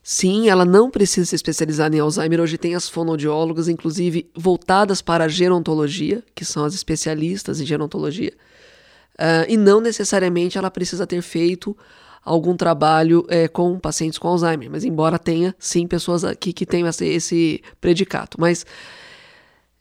[0.02, 2.40] Sim, ela não precisa se especializar em Alzheimer.
[2.40, 8.32] Hoje tem as fonoaudiólogas, inclusive voltadas para a gerontologia, que são as especialistas em gerontologia.
[9.14, 11.76] Uh, e não necessariamente ela precisa ter feito
[12.24, 16.88] algum trabalho é, com pacientes com Alzheimer, mas embora tenha sim pessoas aqui que tenham
[16.88, 18.38] esse, esse predicato.
[18.40, 18.66] Mas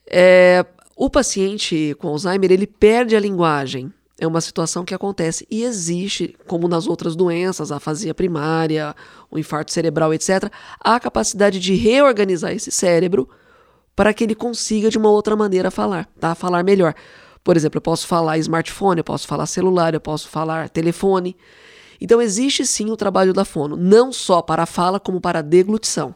[0.05, 3.91] é, o paciente com Alzheimer ele perde a linguagem.
[4.19, 8.95] É uma situação que acontece e existe, como nas outras doenças, a afasia primária,
[9.29, 13.29] o infarto cerebral, etc., a capacidade de reorganizar esse cérebro
[13.95, 16.33] para que ele consiga de uma outra maneira falar, tá?
[16.33, 16.95] Falar melhor.
[17.43, 21.35] Por exemplo, eu posso falar smartphone, eu posso falar celular, eu posso falar telefone.
[21.99, 25.41] Então existe sim o trabalho da fono, não só para a fala, como para a
[25.41, 26.13] deglutição,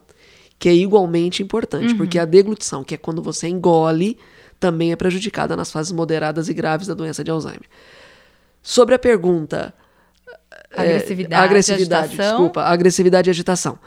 [0.58, 1.96] que é igualmente importante, uhum.
[1.96, 4.18] porque a deglutição, que é quando você engole,
[4.60, 7.68] também é prejudicada nas fases moderadas e graves da doença de Alzheimer.
[8.62, 9.74] Sobre a pergunta.
[10.74, 13.78] Agressividade, é, agressividade, desculpa, agressividade e agitação.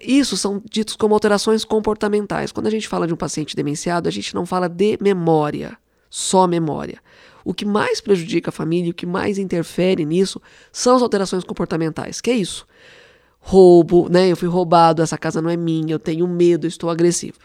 [0.00, 2.50] Isso são ditos como alterações comportamentais.
[2.50, 5.76] Quando a gente fala de um paciente demenciado, a gente não fala de memória,
[6.10, 6.98] só memória.
[7.46, 12.20] O que mais prejudica a família, o que mais interfere nisso, são as alterações comportamentais,
[12.20, 12.66] que é isso.
[13.38, 14.32] Roubo, né?
[14.32, 17.38] Eu fui roubado, essa casa não é minha, eu tenho medo, eu estou agressivo.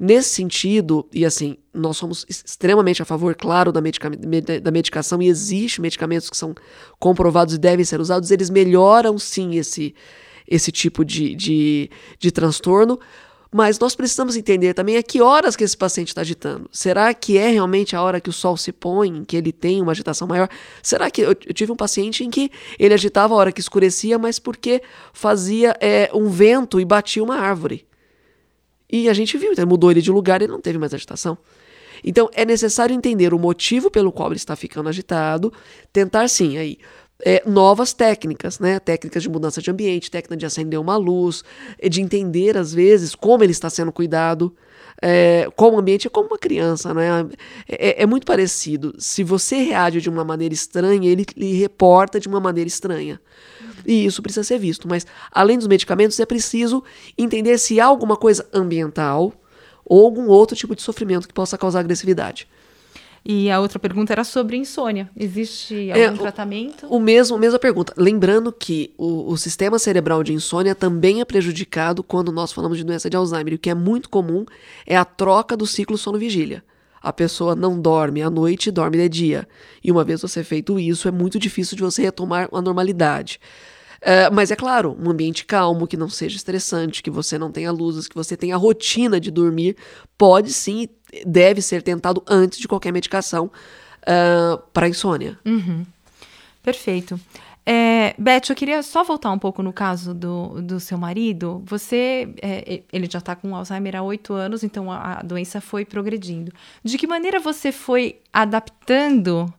[0.00, 5.28] Nesse sentido, e assim, nós somos extremamente a favor, claro, da, medica da medicação, e
[5.28, 6.52] existem medicamentos que são
[6.98, 9.94] comprovados e devem ser usados, eles melhoram sim esse,
[10.48, 12.98] esse tipo de, de, de transtorno,
[13.50, 16.68] mas nós precisamos entender também a que horas que esse paciente está agitando.
[16.70, 19.92] Será que é realmente a hora que o sol se põe, que ele tem uma
[19.92, 20.48] agitação maior?
[20.82, 24.38] Será que eu, tive um paciente em que ele agitava a hora que escurecia, mas
[24.38, 24.82] porque
[25.12, 27.86] fazia é, um vento e batia uma árvore?
[28.90, 31.38] E a gente viu, então mudou ele de lugar e não teve mais agitação.
[32.04, 35.52] Então é necessário entender o motivo pelo qual ele está ficando agitado,
[35.92, 36.78] tentar sim aí
[37.24, 38.78] é, novas técnicas, né?
[38.78, 41.42] Técnicas de mudança de ambiente, técnica de acender uma luz,
[41.78, 44.54] é, de entender, às vezes, como ele está sendo cuidado.
[45.00, 47.28] É, como o ambiente é como uma criança, né?
[47.68, 48.94] É, é, muito parecido.
[48.98, 53.20] Se você reage de uma maneira estranha, ele lhe reporta de uma maneira estranha.
[53.86, 54.88] E isso precisa ser visto.
[54.88, 56.82] Mas, além dos medicamentos, é preciso
[57.16, 59.32] entender se há alguma coisa ambiental
[59.84, 62.48] ou algum outro tipo de sofrimento que possa causar agressividade.
[63.24, 65.10] E a outra pergunta era sobre insônia.
[65.16, 66.86] Existe algum é, tratamento?
[66.86, 67.92] O, o mesmo, a mesma pergunta.
[67.96, 72.84] Lembrando que o, o, sistema cerebral de insônia também é prejudicado quando nós falamos de
[72.84, 73.54] doença de Alzheimer.
[73.54, 74.44] O que é muito comum
[74.86, 76.64] é a troca do ciclo sono-vigília.
[77.00, 79.48] A pessoa não dorme à noite e dorme de dia.
[79.82, 83.38] E uma vez você feito isso, é muito difícil de você retomar a normalidade.
[83.98, 87.72] Uh, mas é claro, um ambiente calmo, que não seja estressante, que você não tenha
[87.72, 89.76] luzes, que você tenha a rotina de dormir,
[90.16, 90.88] pode sim
[91.24, 93.50] deve ser tentado antes de qualquer medicação uh,
[94.06, 95.38] ah, para insônia.
[95.44, 95.84] Uhum.
[96.62, 97.18] Perfeito.
[97.70, 101.62] É, Beth, eu queria só voltar um pouco no caso do, do seu marido.
[101.66, 105.84] Você, é, ele já está com Alzheimer há oito anos, então a, a, doença foi
[105.84, 106.50] progredindo.
[106.82, 109.52] De que maneira você foi adaptando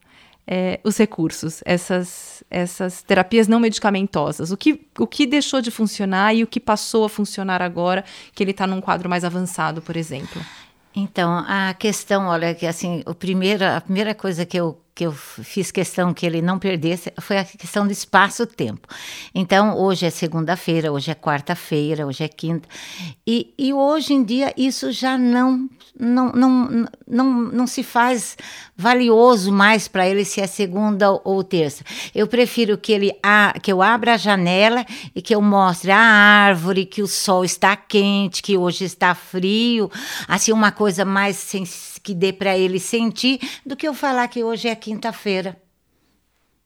[0.44, 4.50] é, os recursos, essas, essas terapias não medicamentosas?
[4.50, 8.42] O que, o que deixou de funcionar e o que passou a funcionar agora que
[8.42, 10.42] ele está num quadro mais avançado, por exemplo?
[10.94, 15.12] Então, a questão, olha, que assim, o primeiro, a primeira coisa que eu que eu
[15.12, 18.86] fiz questão que ele não perdesse foi a questão do espaço-tempo.
[19.34, 22.68] Então, hoje é segunda-feira, hoje é quarta-feira, hoje é quinta.
[23.26, 25.66] E, e hoje em dia isso já não,
[25.98, 28.36] não, não, não, não se faz
[28.76, 31.82] valioso mais para ele se é segunda ou terça.
[32.14, 34.84] Eu prefiro que ele a, que eu abra a janela
[35.14, 39.90] e que eu mostre a árvore, que o sol está quente, que hoje está frio,
[40.28, 44.42] assim uma coisa mais sensível que dê para ele sentir do que eu falar que
[44.42, 45.60] hoje é quinta-feira.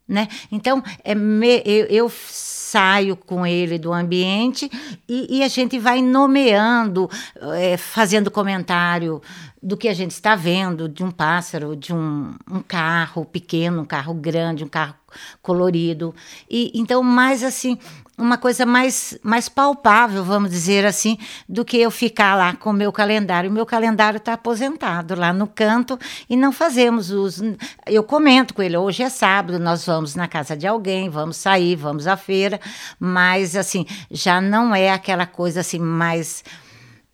[0.06, 0.28] Né?
[0.52, 4.70] Então, é me, eu, eu, saio com ele do ambiente
[5.08, 7.08] e, e a gente vai nomeando,
[7.56, 9.22] é, fazendo comentário
[9.64, 13.84] do que a gente está vendo, de um pássaro, de um, um carro pequeno, um
[13.86, 14.94] carro grande, um carro
[15.40, 16.14] colorido.
[16.50, 17.78] E então, mais assim,
[18.18, 21.16] uma coisa mais, mais palpável, vamos dizer assim,
[21.48, 23.48] do que eu ficar lá com o meu calendário.
[23.48, 25.98] O meu calendário está aposentado lá no canto
[26.28, 27.40] e não fazemos os.
[27.86, 31.74] Eu comento com ele, hoje é sábado, nós vamos na casa de alguém, vamos sair,
[31.74, 32.60] vamos à feira,
[33.00, 36.44] mas assim, já não é aquela coisa assim mais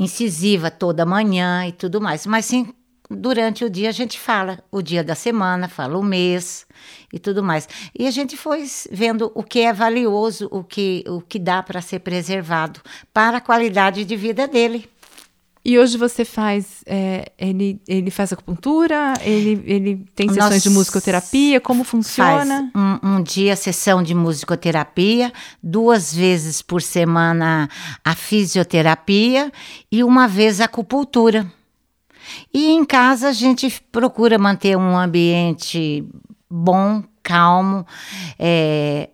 [0.00, 2.72] incisiva toda manhã e tudo mais, mas sim
[3.10, 6.66] durante o dia a gente fala o dia da semana, fala o mês
[7.12, 7.68] e tudo mais.
[7.98, 11.80] E a gente foi vendo o que é valioso, o que, o que dá para
[11.80, 12.80] ser preservado
[13.12, 14.88] para a qualidade de vida dele.
[15.62, 20.70] E hoje você faz, é, ele, ele faz acupuntura, ele, ele tem sessões Nós de
[20.70, 22.70] musicoterapia, como funciona?
[22.72, 25.30] Faz um, um, dia sessão de musicoterapia,
[25.62, 27.68] duas vezes por semana
[28.02, 29.52] a fisioterapia
[29.92, 31.46] e uma vez a acupuntura.
[32.54, 36.04] E em casa a gente procura manter um ambiente
[36.48, 37.86] bom, calmo,
[38.38, 39.10] é,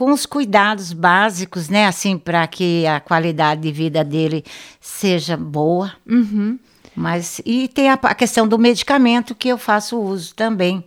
[0.00, 1.86] com os cuidados básicos, né?
[1.86, 4.42] Assim, para que a qualidade de vida dele
[4.80, 5.92] seja boa.
[6.08, 6.58] Uhum.
[6.96, 10.82] Mas, e tem a, a, questão do medicamento que eu faço uso também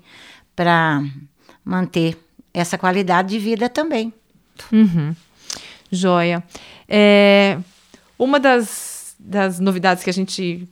[0.56, 1.04] para
[1.64, 2.18] manter
[2.52, 4.12] essa qualidade de vida também.
[4.72, 5.16] Uhum.
[5.92, 6.44] Joia.
[6.90, 7.60] É,
[8.18, 10.68] uma das, das novidades que a gente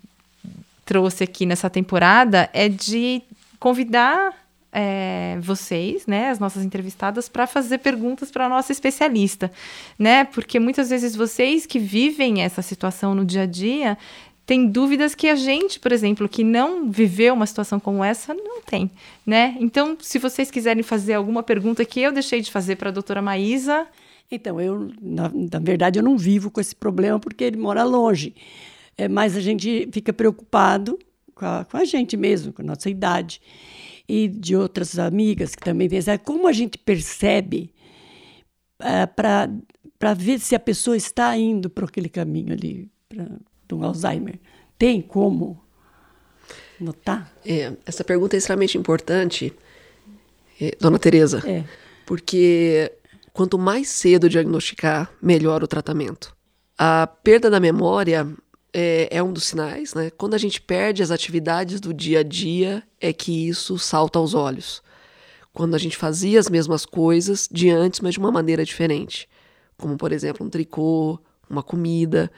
[0.84, 3.22] trouxe aqui nessa temporada é de
[3.60, 4.34] convidar
[4.72, 9.52] é, vocês, né, as nossas entrevistadas, para fazer perguntas para a nossa especialista,
[10.00, 10.24] né?
[10.24, 13.98] Porque muitas vezes vocês que vivem essa situação no dia a dia
[14.46, 18.62] têm dúvidas que a gente, por exemplo, que não viveu uma situação como essa, não
[18.62, 18.90] tem,
[19.26, 19.56] né?
[19.60, 23.22] Então, se vocês quiserem fazer alguma pergunta que eu deixei de fazer para a doutora
[23.22, 23.88] Maísa,
[24.34, 28.34] Então, eu, na, na, verdade, eu não vivo com esse problema porque ele mora longe.
[28.98, 30.98] É, mas a gente fica preocupado
[31.36, 33.42] com a, com a gente mesmo, com a nossa idade.
[34.14, 36.02] E de outras amigas que também têm.
[36.18, 37.74] Como a gente percebe
[38.78, 44.38] é, para ver se a pessoa está indo para aquele caminho ali, para um Alzheimer?
[44.78, 45.64] Tem como
[46.78, 47.32] notar?
[47.46, 49.54] É, essa pergunta é extremamente importante,
[50.60, 51.42] é, dona Tereza.
[51.50, 51.64] É.
[52.06, 52.92] Porque
[53.32, 56.36] quanto mais cedo diagnosticar, melhor o tratamento.
[56.78, 58.28] A perda da memória
[58.74, 60.10] é, é, um dos sinais, né?
[60.12, 64.34] Quando a gente perde as atividades do dia a dia, é que isso salta aos
[64.34, 64.82] olhos.
[65.54, 69.28] Quando a gente fazia as mesmas coisas de antes, mas de uma maneira diferente.
[69.78, 71.20] Como, por exemplo, um tricô,
[71.50, 72.32] uma comida.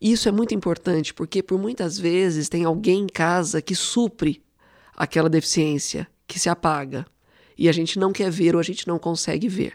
[0.00, 4.42] Isso é muito importante, porque por muitas vezes tem alguém em casa que supre
[4.96, 7.06] aquela deficiência, que se apaga.
[7.56, 9.74] E a gente não quer ver ou a gente não consegue ver.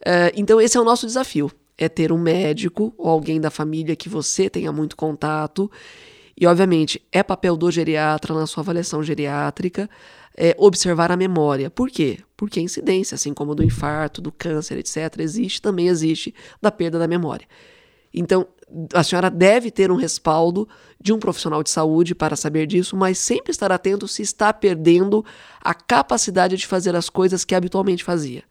[0.00, 3.94] Uh, então, esse é o nosso desafio: é ter um médico ou alguém da família
[3.94, 5.70] que você tenha muito contato.
[6.36, 9.88] E, obviamente, é papel do geriatra na sua avaliação geriátrica
[10.36, 11.68] é, observar a memória.
[11.68, 12.18] Por quê?
[12.36, 16.96] Porque a incidência, assim como do infarto, do câncer, etc., existe, também existe da perda
[16.96, 17.46] da memória.
[18.14, 18.46] Então,
[18.94, 20.68] a senhora deve ter um respaldo
[21.00, 25.24] de um profissional de saúde para saber disso, mas sempre estar atento se está perdendo
[25.60, 28.44] a capacidade de fazer as coisas que habitualmente fazia.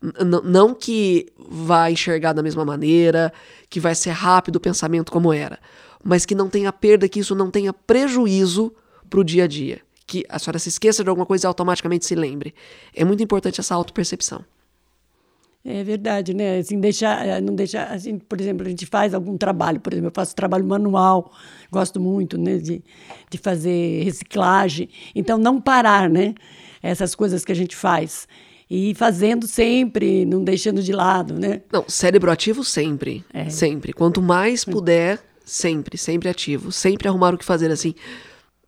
[0.00, 3.32] Não que vai enxergar da mesma maneira,
[3.68, 5.58] que vai ser rápido o pensamento como era,
[6.04, 8.72] mas que não tenha perda, que isso não tenha prejuízo
[9.08, 9.80] para o dia a dia.
[10.06, 12.54] Que a senhora se esqueça de alguma coisa e automaticamente se lembre.
[12.94, 14.44] É muito importante essa autopercepção.
[15.68, 16.58] É verdade, né?
[16.58, 20.10] Assim, deixar, eh, não deixar, assim, por exemplo, a gente faz algum trabalho, por exemplo,
[20.10, 21.32] eu faço trabalho manual,
[21.72, 22.84] gosto muito, né, de,
[23.28, 24.88] de fazer reciclagem.
[25.12, 26.34] Então, não parar, né?
[26.80, 28.28] Essas coisas que a gente faz.
[28.68, 31.62] E fazendo sempre, não deixando de lado, né?
[31.72, 33.48] Não, cérebro ativo sempre, é.
[33.48, 33.92] sempre.
[33.92, 36.72] Quanto mais puder, sempre, sempre ativo.
[36.72, 37.94] Sempre arrumar o que fazer, assim.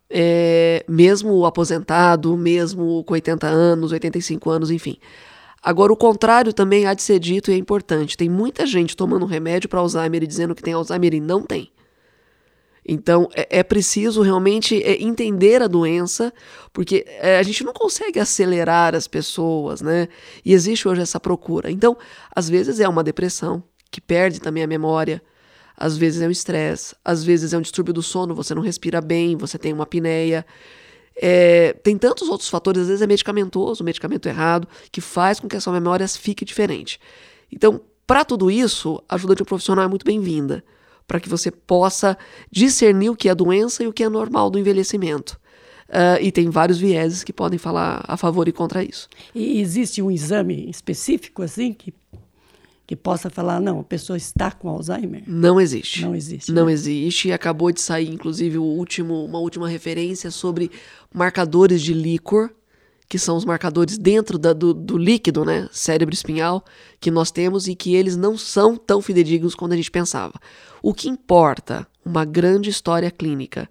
[0.09, 4.97] É, mesmo aposentado, mesmo com 80 anos, 85 anos, enfim
[5.61, 8.15] Agora, o contrário também há de ser dito e é importante.
[8.15, 11.69] Tem muita gente tomando remédio para Alzheimer e dizendo que tem Alzheimer e não tem.
[12.87, 16.33] Então, é, é preciso realmente é, entender a doença,
[16.73, 20.07] porque é, a gente não consegue acelerar as pessoas, né?
[20.43, 21.69] E existe hoje essa procura.
[21.71, 21.97] Então,
[22.35, 25.21] às vezes é uma depressão, que perde também a memória,
[25.75, 28.99] às vezes é um estresse, às vezes é um distúrbio do sono, você não respira
[28.99, 30.45] bem, você tem uma apneia.
[31.21, 35.55] É, tem tantos outros fatores, às vezes é medicamentoso, medicamento errado, que faz com que
[35.55, 36.99] a sua memória fique diferente.
[37.51, 40.63] Então, para tudo isso, a ajuda de um profissional é muito bem-vinda,
[41.09, 42.15] para que você possa
[42.51, 45.39] discernir o que é doença e o que é normal do envelhecimento.
[45.89, 49.09] Uh, e tem vários vieses que podem falar a favor e contra isso.
[49.33, 51.91] E existe um exame específico, assim, que
[52.85, 55.21] que possa falar, não, a pessoa está com Alzheimer?
[55.27, 56.01] Não existe.
[56.01, 56.51] Não existe.
[56.51, 56.71] Não né?
[56.71, 57.27] existe.
[57.27, 60.71] E acabou de sair, inclusive, o último, uma última referência sobre
[61.13, 62.49] marcadores de líquor,
[63.09, 66.63] que são os marcadores dentro da, do, do, líquido, né, cérebro espinhal,
[67.01, 70.33] que nós temos e que eles não são tão fidedignos quanto a gente pensava.
[70.83, 73.67] O que importa, uma grande história clínica,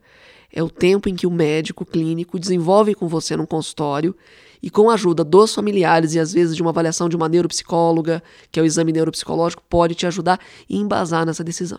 [0.53, 4.15] é o tempo em que o médico clínico desenvolve com você num consultório
[4.61, 8.21] e com a ajuda dos familiares e às vezes de uma avaliação de uma neuropsicóloga,
[8.51, 11.79] que é o exame neuropsicológico, pode te ajudar e embasar nessa decisão.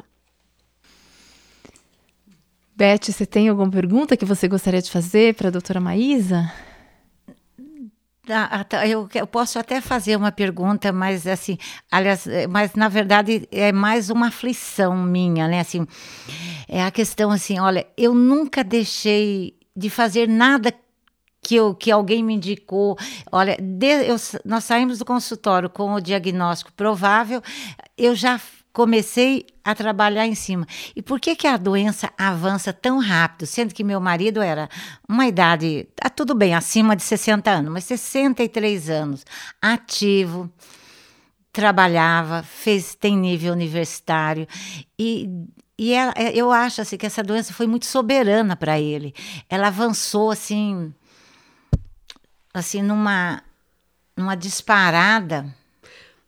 [2.74, 6.50] Beth, você tem alguma pergunta que você gostaria de fazer para a doutora Maísa?
[8.88, 11.58] Eu, eu, posso até fazer uma pergunta, mas assim,
[11.92, 15.60] aliás, é, mas na verdade é mais uma aflição minha, né?
[15.60, 15.86] Assim,
[16.68, 20.74] é a questão assim, olha, eu nunca deixei de fazer nada
[21.42, 22.98] que, eu, que alguém me indicou.
[23.32, 24.16] Olha, de, eu,
[24.46, 27.42] nós saímos do consultório com o diagnóstico provável,
[27.98, 28.40] eu já
[28.80, 30.66] comecei a trabalhar em cima.
[30.96, 33.46] E por que, que a doença avança tão rápido?
[33.46, 34.70] Sendo que meu marido era
[35.06, 39.26] uma idade, tá tudo bem, acima de 60 anos, mas 63 anos,
[39.62, 40.50] ativo,
[41.52, 44.48] trabalhava, fez, tem nível universitário
[44.98, 45.30] e
[45.82, 49.16] e ela, eu acho assim que essa doença foi muito soberana para ele.
[49.50, 50.94] Ela avançou assim
[52.54, 53.42] assim, numa,
[54.18, 55.56] numa disparada.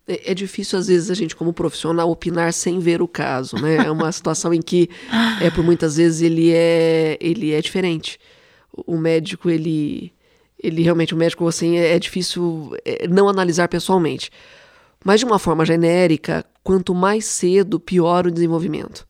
[0.07, 3.77] É, é, difícil, às vezes, a gente, como profissional, opinar sem ver o caso, né?
[3.77, 4.89] É uma situação em que,
[5.41, 8.19] é, por muitas vezes, ele é, ele é diferente.
[8.85, 10.13] O médico, ele,
[10.61, 14.31] ele realmente, o médico, assim, é, é difícil é, não analisar pessoalmente.
[15.03, 19.07] Mas, de uma forma genérica, quanto mais cedo, pior o desenvolvimento.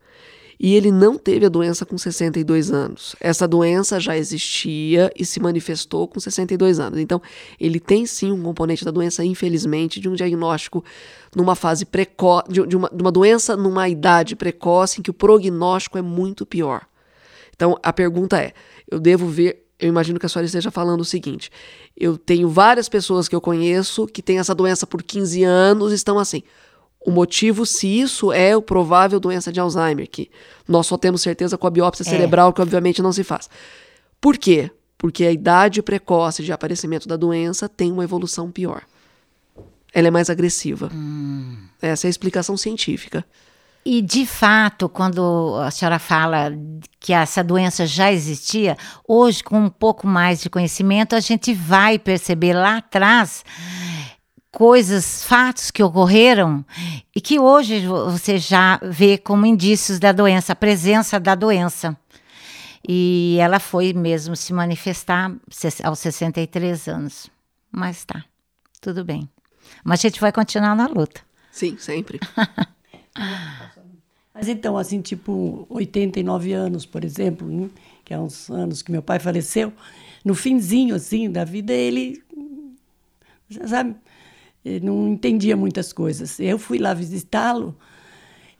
[0.63, 3.15] E ele não teve a doença com 62 anos.
[3.19, 6.99] Essa doença já existia e se manifestou com 62 anos.
[6.99, 7.19] Então,
[7.59, 10.85] ele tem sim um componente da doença, infelizmente, de um diagnóstico
[11.35, 15.97] numa fase precoce, de, uma, de uma doença numa idade precoce em que o prognóstico
[15.97, 16.85] é muito pior.
[17.55, 18.53] Então, a pergunta é:
[18.89, 21.49] eu devo ver eu imagino que a senhora esteja falando o seguinte:
[21.97, 25.95] eu tenho várias pessoas que eu conheço que têm essa doença por 15 anos e
[25.95, 26.43] estão assim.
[27.03, 30.29] O motivo, se isso é o provável doença de Alzheimer, que
[30.67, 32.05] nós só temos certeza com a biópsia é.
[32.05, 33.49] cerebral, que obviamente não se faz.
[34.19, 34.69] Por quê?
[34.97, 38.83] Porque a idade precoce de aparecimento da doença tem uma evolução pior.
[39.91, 40.91] Ela é mais agressiva.
[40.93, 41.57] Hum.
[41.81, 43.25] Essa é a explicação científica.
[43.83, 46.53] E, de fato, quando a senhora fala
[46.99, 48.77] que essa doença já existia,
[49.07, 53.43] hoje, com um pouco mais de conhecimento, a gente vai perceber lá atrás
[54.51, 56.65] coisas, fatos que ocorreram
[57.15, 61.97] e que hoje você já vê como indícios da doença, a presença da doença.
[62.87, 65.31] E ela foi mesmo se manifestar
[65.83, 67.29] aos 63 anos.
[67.71, 68.25] Mas tá,
[68.81, 69.29] tudo bem.
[69.83, 71.21] Mas a gente vai continuar na luta.
[71.51, 72.19] Sim, sempre.
[74.33, 77.69] Mas então, assim, tipo, 89 anos, por exemplo, né?
[78.03, 79.71] que é uns anos que meu pai faleceu,
[80.25, 82.23] no finzinho, assim, da vida, ele,
[83.67, 83.95] sabe,
[84.63, 86.39] ele não entendia muitas coisas.
[86.39, 87.75] Eu fui lá visitá-lo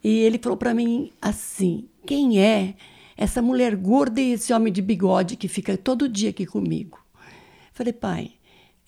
[0.03, 2.75] e ele falou para mim assim, quem é
[3.15, 6.99] essa mulher gorda e esse homem de bigode que fica todo dia aqui comigo?
[7.71, 8.31] Falei, pai,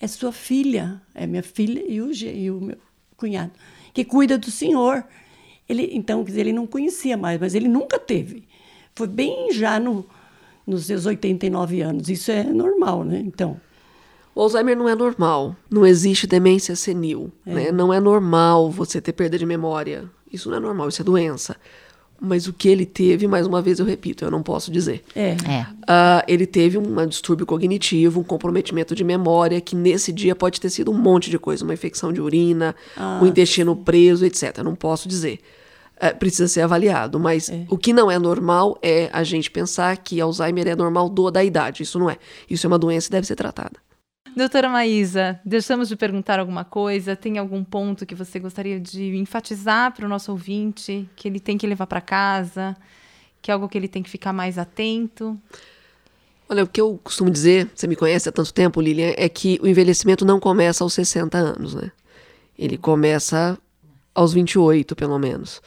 [0.00, 2.78] é sua filha, é minha filha e o, e o meu
[3.16, 3.52] cunhado,
[3.92, 5.04] que cuida do senhor.
[5.68, 8.46] Ele, então, quer dizer, ele não conhecia mais, mas ele nunca teve.
[8.94, 10.06] Foi bem já no,
[10.66, 12.08] nos seus 89 anos.
[12.08, 13.22] Isso é normal, né?
[13.24, 13.58] Então.
[14.34, 15.54] O Alzheimer não é normal.
[15.70, 17.30] Não existe demência senil.
[17.46, 17.54] É.
[17.54, 17.72] Né?
[17.72, 20.10] Não é normal você ter perda de memória.
[20.32, 21.56] Isso não é normal, isso é doença.
[22.20, 25.04] Mas o que ele teve, mais uma vez eu repito, eu não posso dizer.
[25.14, 25.30] É.
[25.30, 25.66] é.
[25.82, 30.70] Uh, ele teve um distúrbio cognitivo, um comprometimento de memória, que nesse dia pode ter
[30.70, 34.58] sido um monte de coisa, uma infecção de urina, ah, o intestino preso, etc.
[34.58, 35.40] Eu não posso dizer.
[35.96, 37.20] Uh, precisa ser avaliado.
[37.20, 37.66] Mas é.
[37.68, 41.44] o que não é normal é a gente pensar que Alzheimer é normal do da
[41.44, 41.82] idade.
[41.82, 42.16] Isso não é.
[42.48, 43.83] Isso é uma doença e deve ser tratada.
[44.36, 47.14] Doutora Maísa, deixamos de perguntar alguma coisa?
[47.14, 51.56] Tem algum ponto que você gostaria de enfatizar para o nosso ouvinte, que ele tem
[51.56, 52.76] que levar para casa,
[53.40, 55.40] que é algo que ele tem que ficar mais atento?
[56.48, 59.56] Olha, o que eu costumo dizer, você me conhece há tanto tempo, Lilian, é que
[59.62, 61.92] o envelhecimento não começa aos 60 anos, né?
[62.58, 63.56] Ele começa
[64.12, 65.62] aos 28, pelo menos.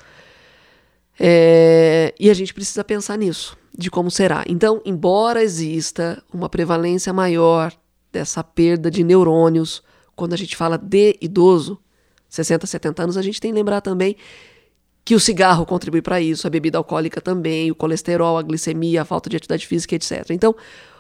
[1.18, 4.44] É, e a gente precisa pensar nisso, de como será.
[4.46, 7.72] Então, embora exista uma prevalência maior
[8.12, 9.84] dessa perda de neurônios.
[10.16, 11.80] Quando a gente fala de idoso,
[12.30, 14.16] 60, 70 anos, a gente tem que lembrar também
[15.08, 19.06] que o cigarro contribui para isso, a bebida alcoólica também, o colesterol, a glicemia, a
[19.06, 20.32] falta de atividade física, etc.
[20.32, 20.54] Então,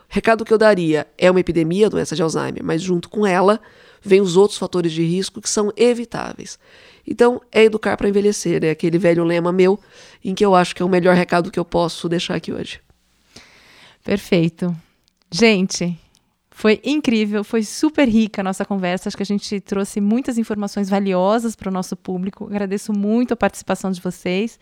[0.07, 3.59] recado que eu daria é uma epidemia, a doença de Alzheimer, mas junto com ela
[4.01, 6.57] vem os outros fatores de risco que são evitáveis.
[7.05, 9.77] Então, é educar para envelhecer, é aquele velho lema meu,
[10.23, 12.79] em que eu acho que é o melhor recado que eu posso deixar aqui hoje.
[14.05, 14.73] Perfeito.
[15.29, 15.99] Gente,
[16.57, 19.07] foi incrível, foi super rica a nossa conversa.
[19.07, 22.45] Acho que a gente trouxe muitas informações valiosas para o nosso público.
[22.45, 24.59] Agradeço muito a participação de vocês.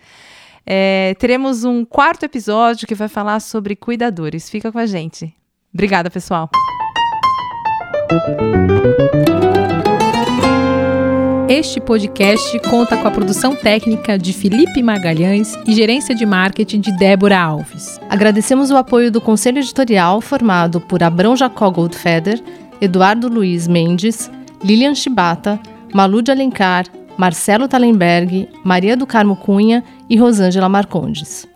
[0.65, 4.49] É, teremos um quarto episódio que vai falar sobre cuidadores.
[4.49, 5.33] Fica com a gente.
[5.73, 6.49] Obrigada, pessoal.
[11.47, 16.91] Este podcast conta com a produção técnica de Felipe Magalhães e gerência de marketing de
[16.97, 17.99] Débora Alves.
[18.09, 22.41] Agradecemos o apoio do conselho editorial formado por Abrão Jacó Goldfeder,
[22.81, 24.29] Eduardo Luiz Mendes,
[24.63, 25.59] Lilian Chibata,
[25.93, 31.47] Malu de Alencar, Marcelo Talenberg, Maria do Carmo Cunha e Rosângela Marcondes.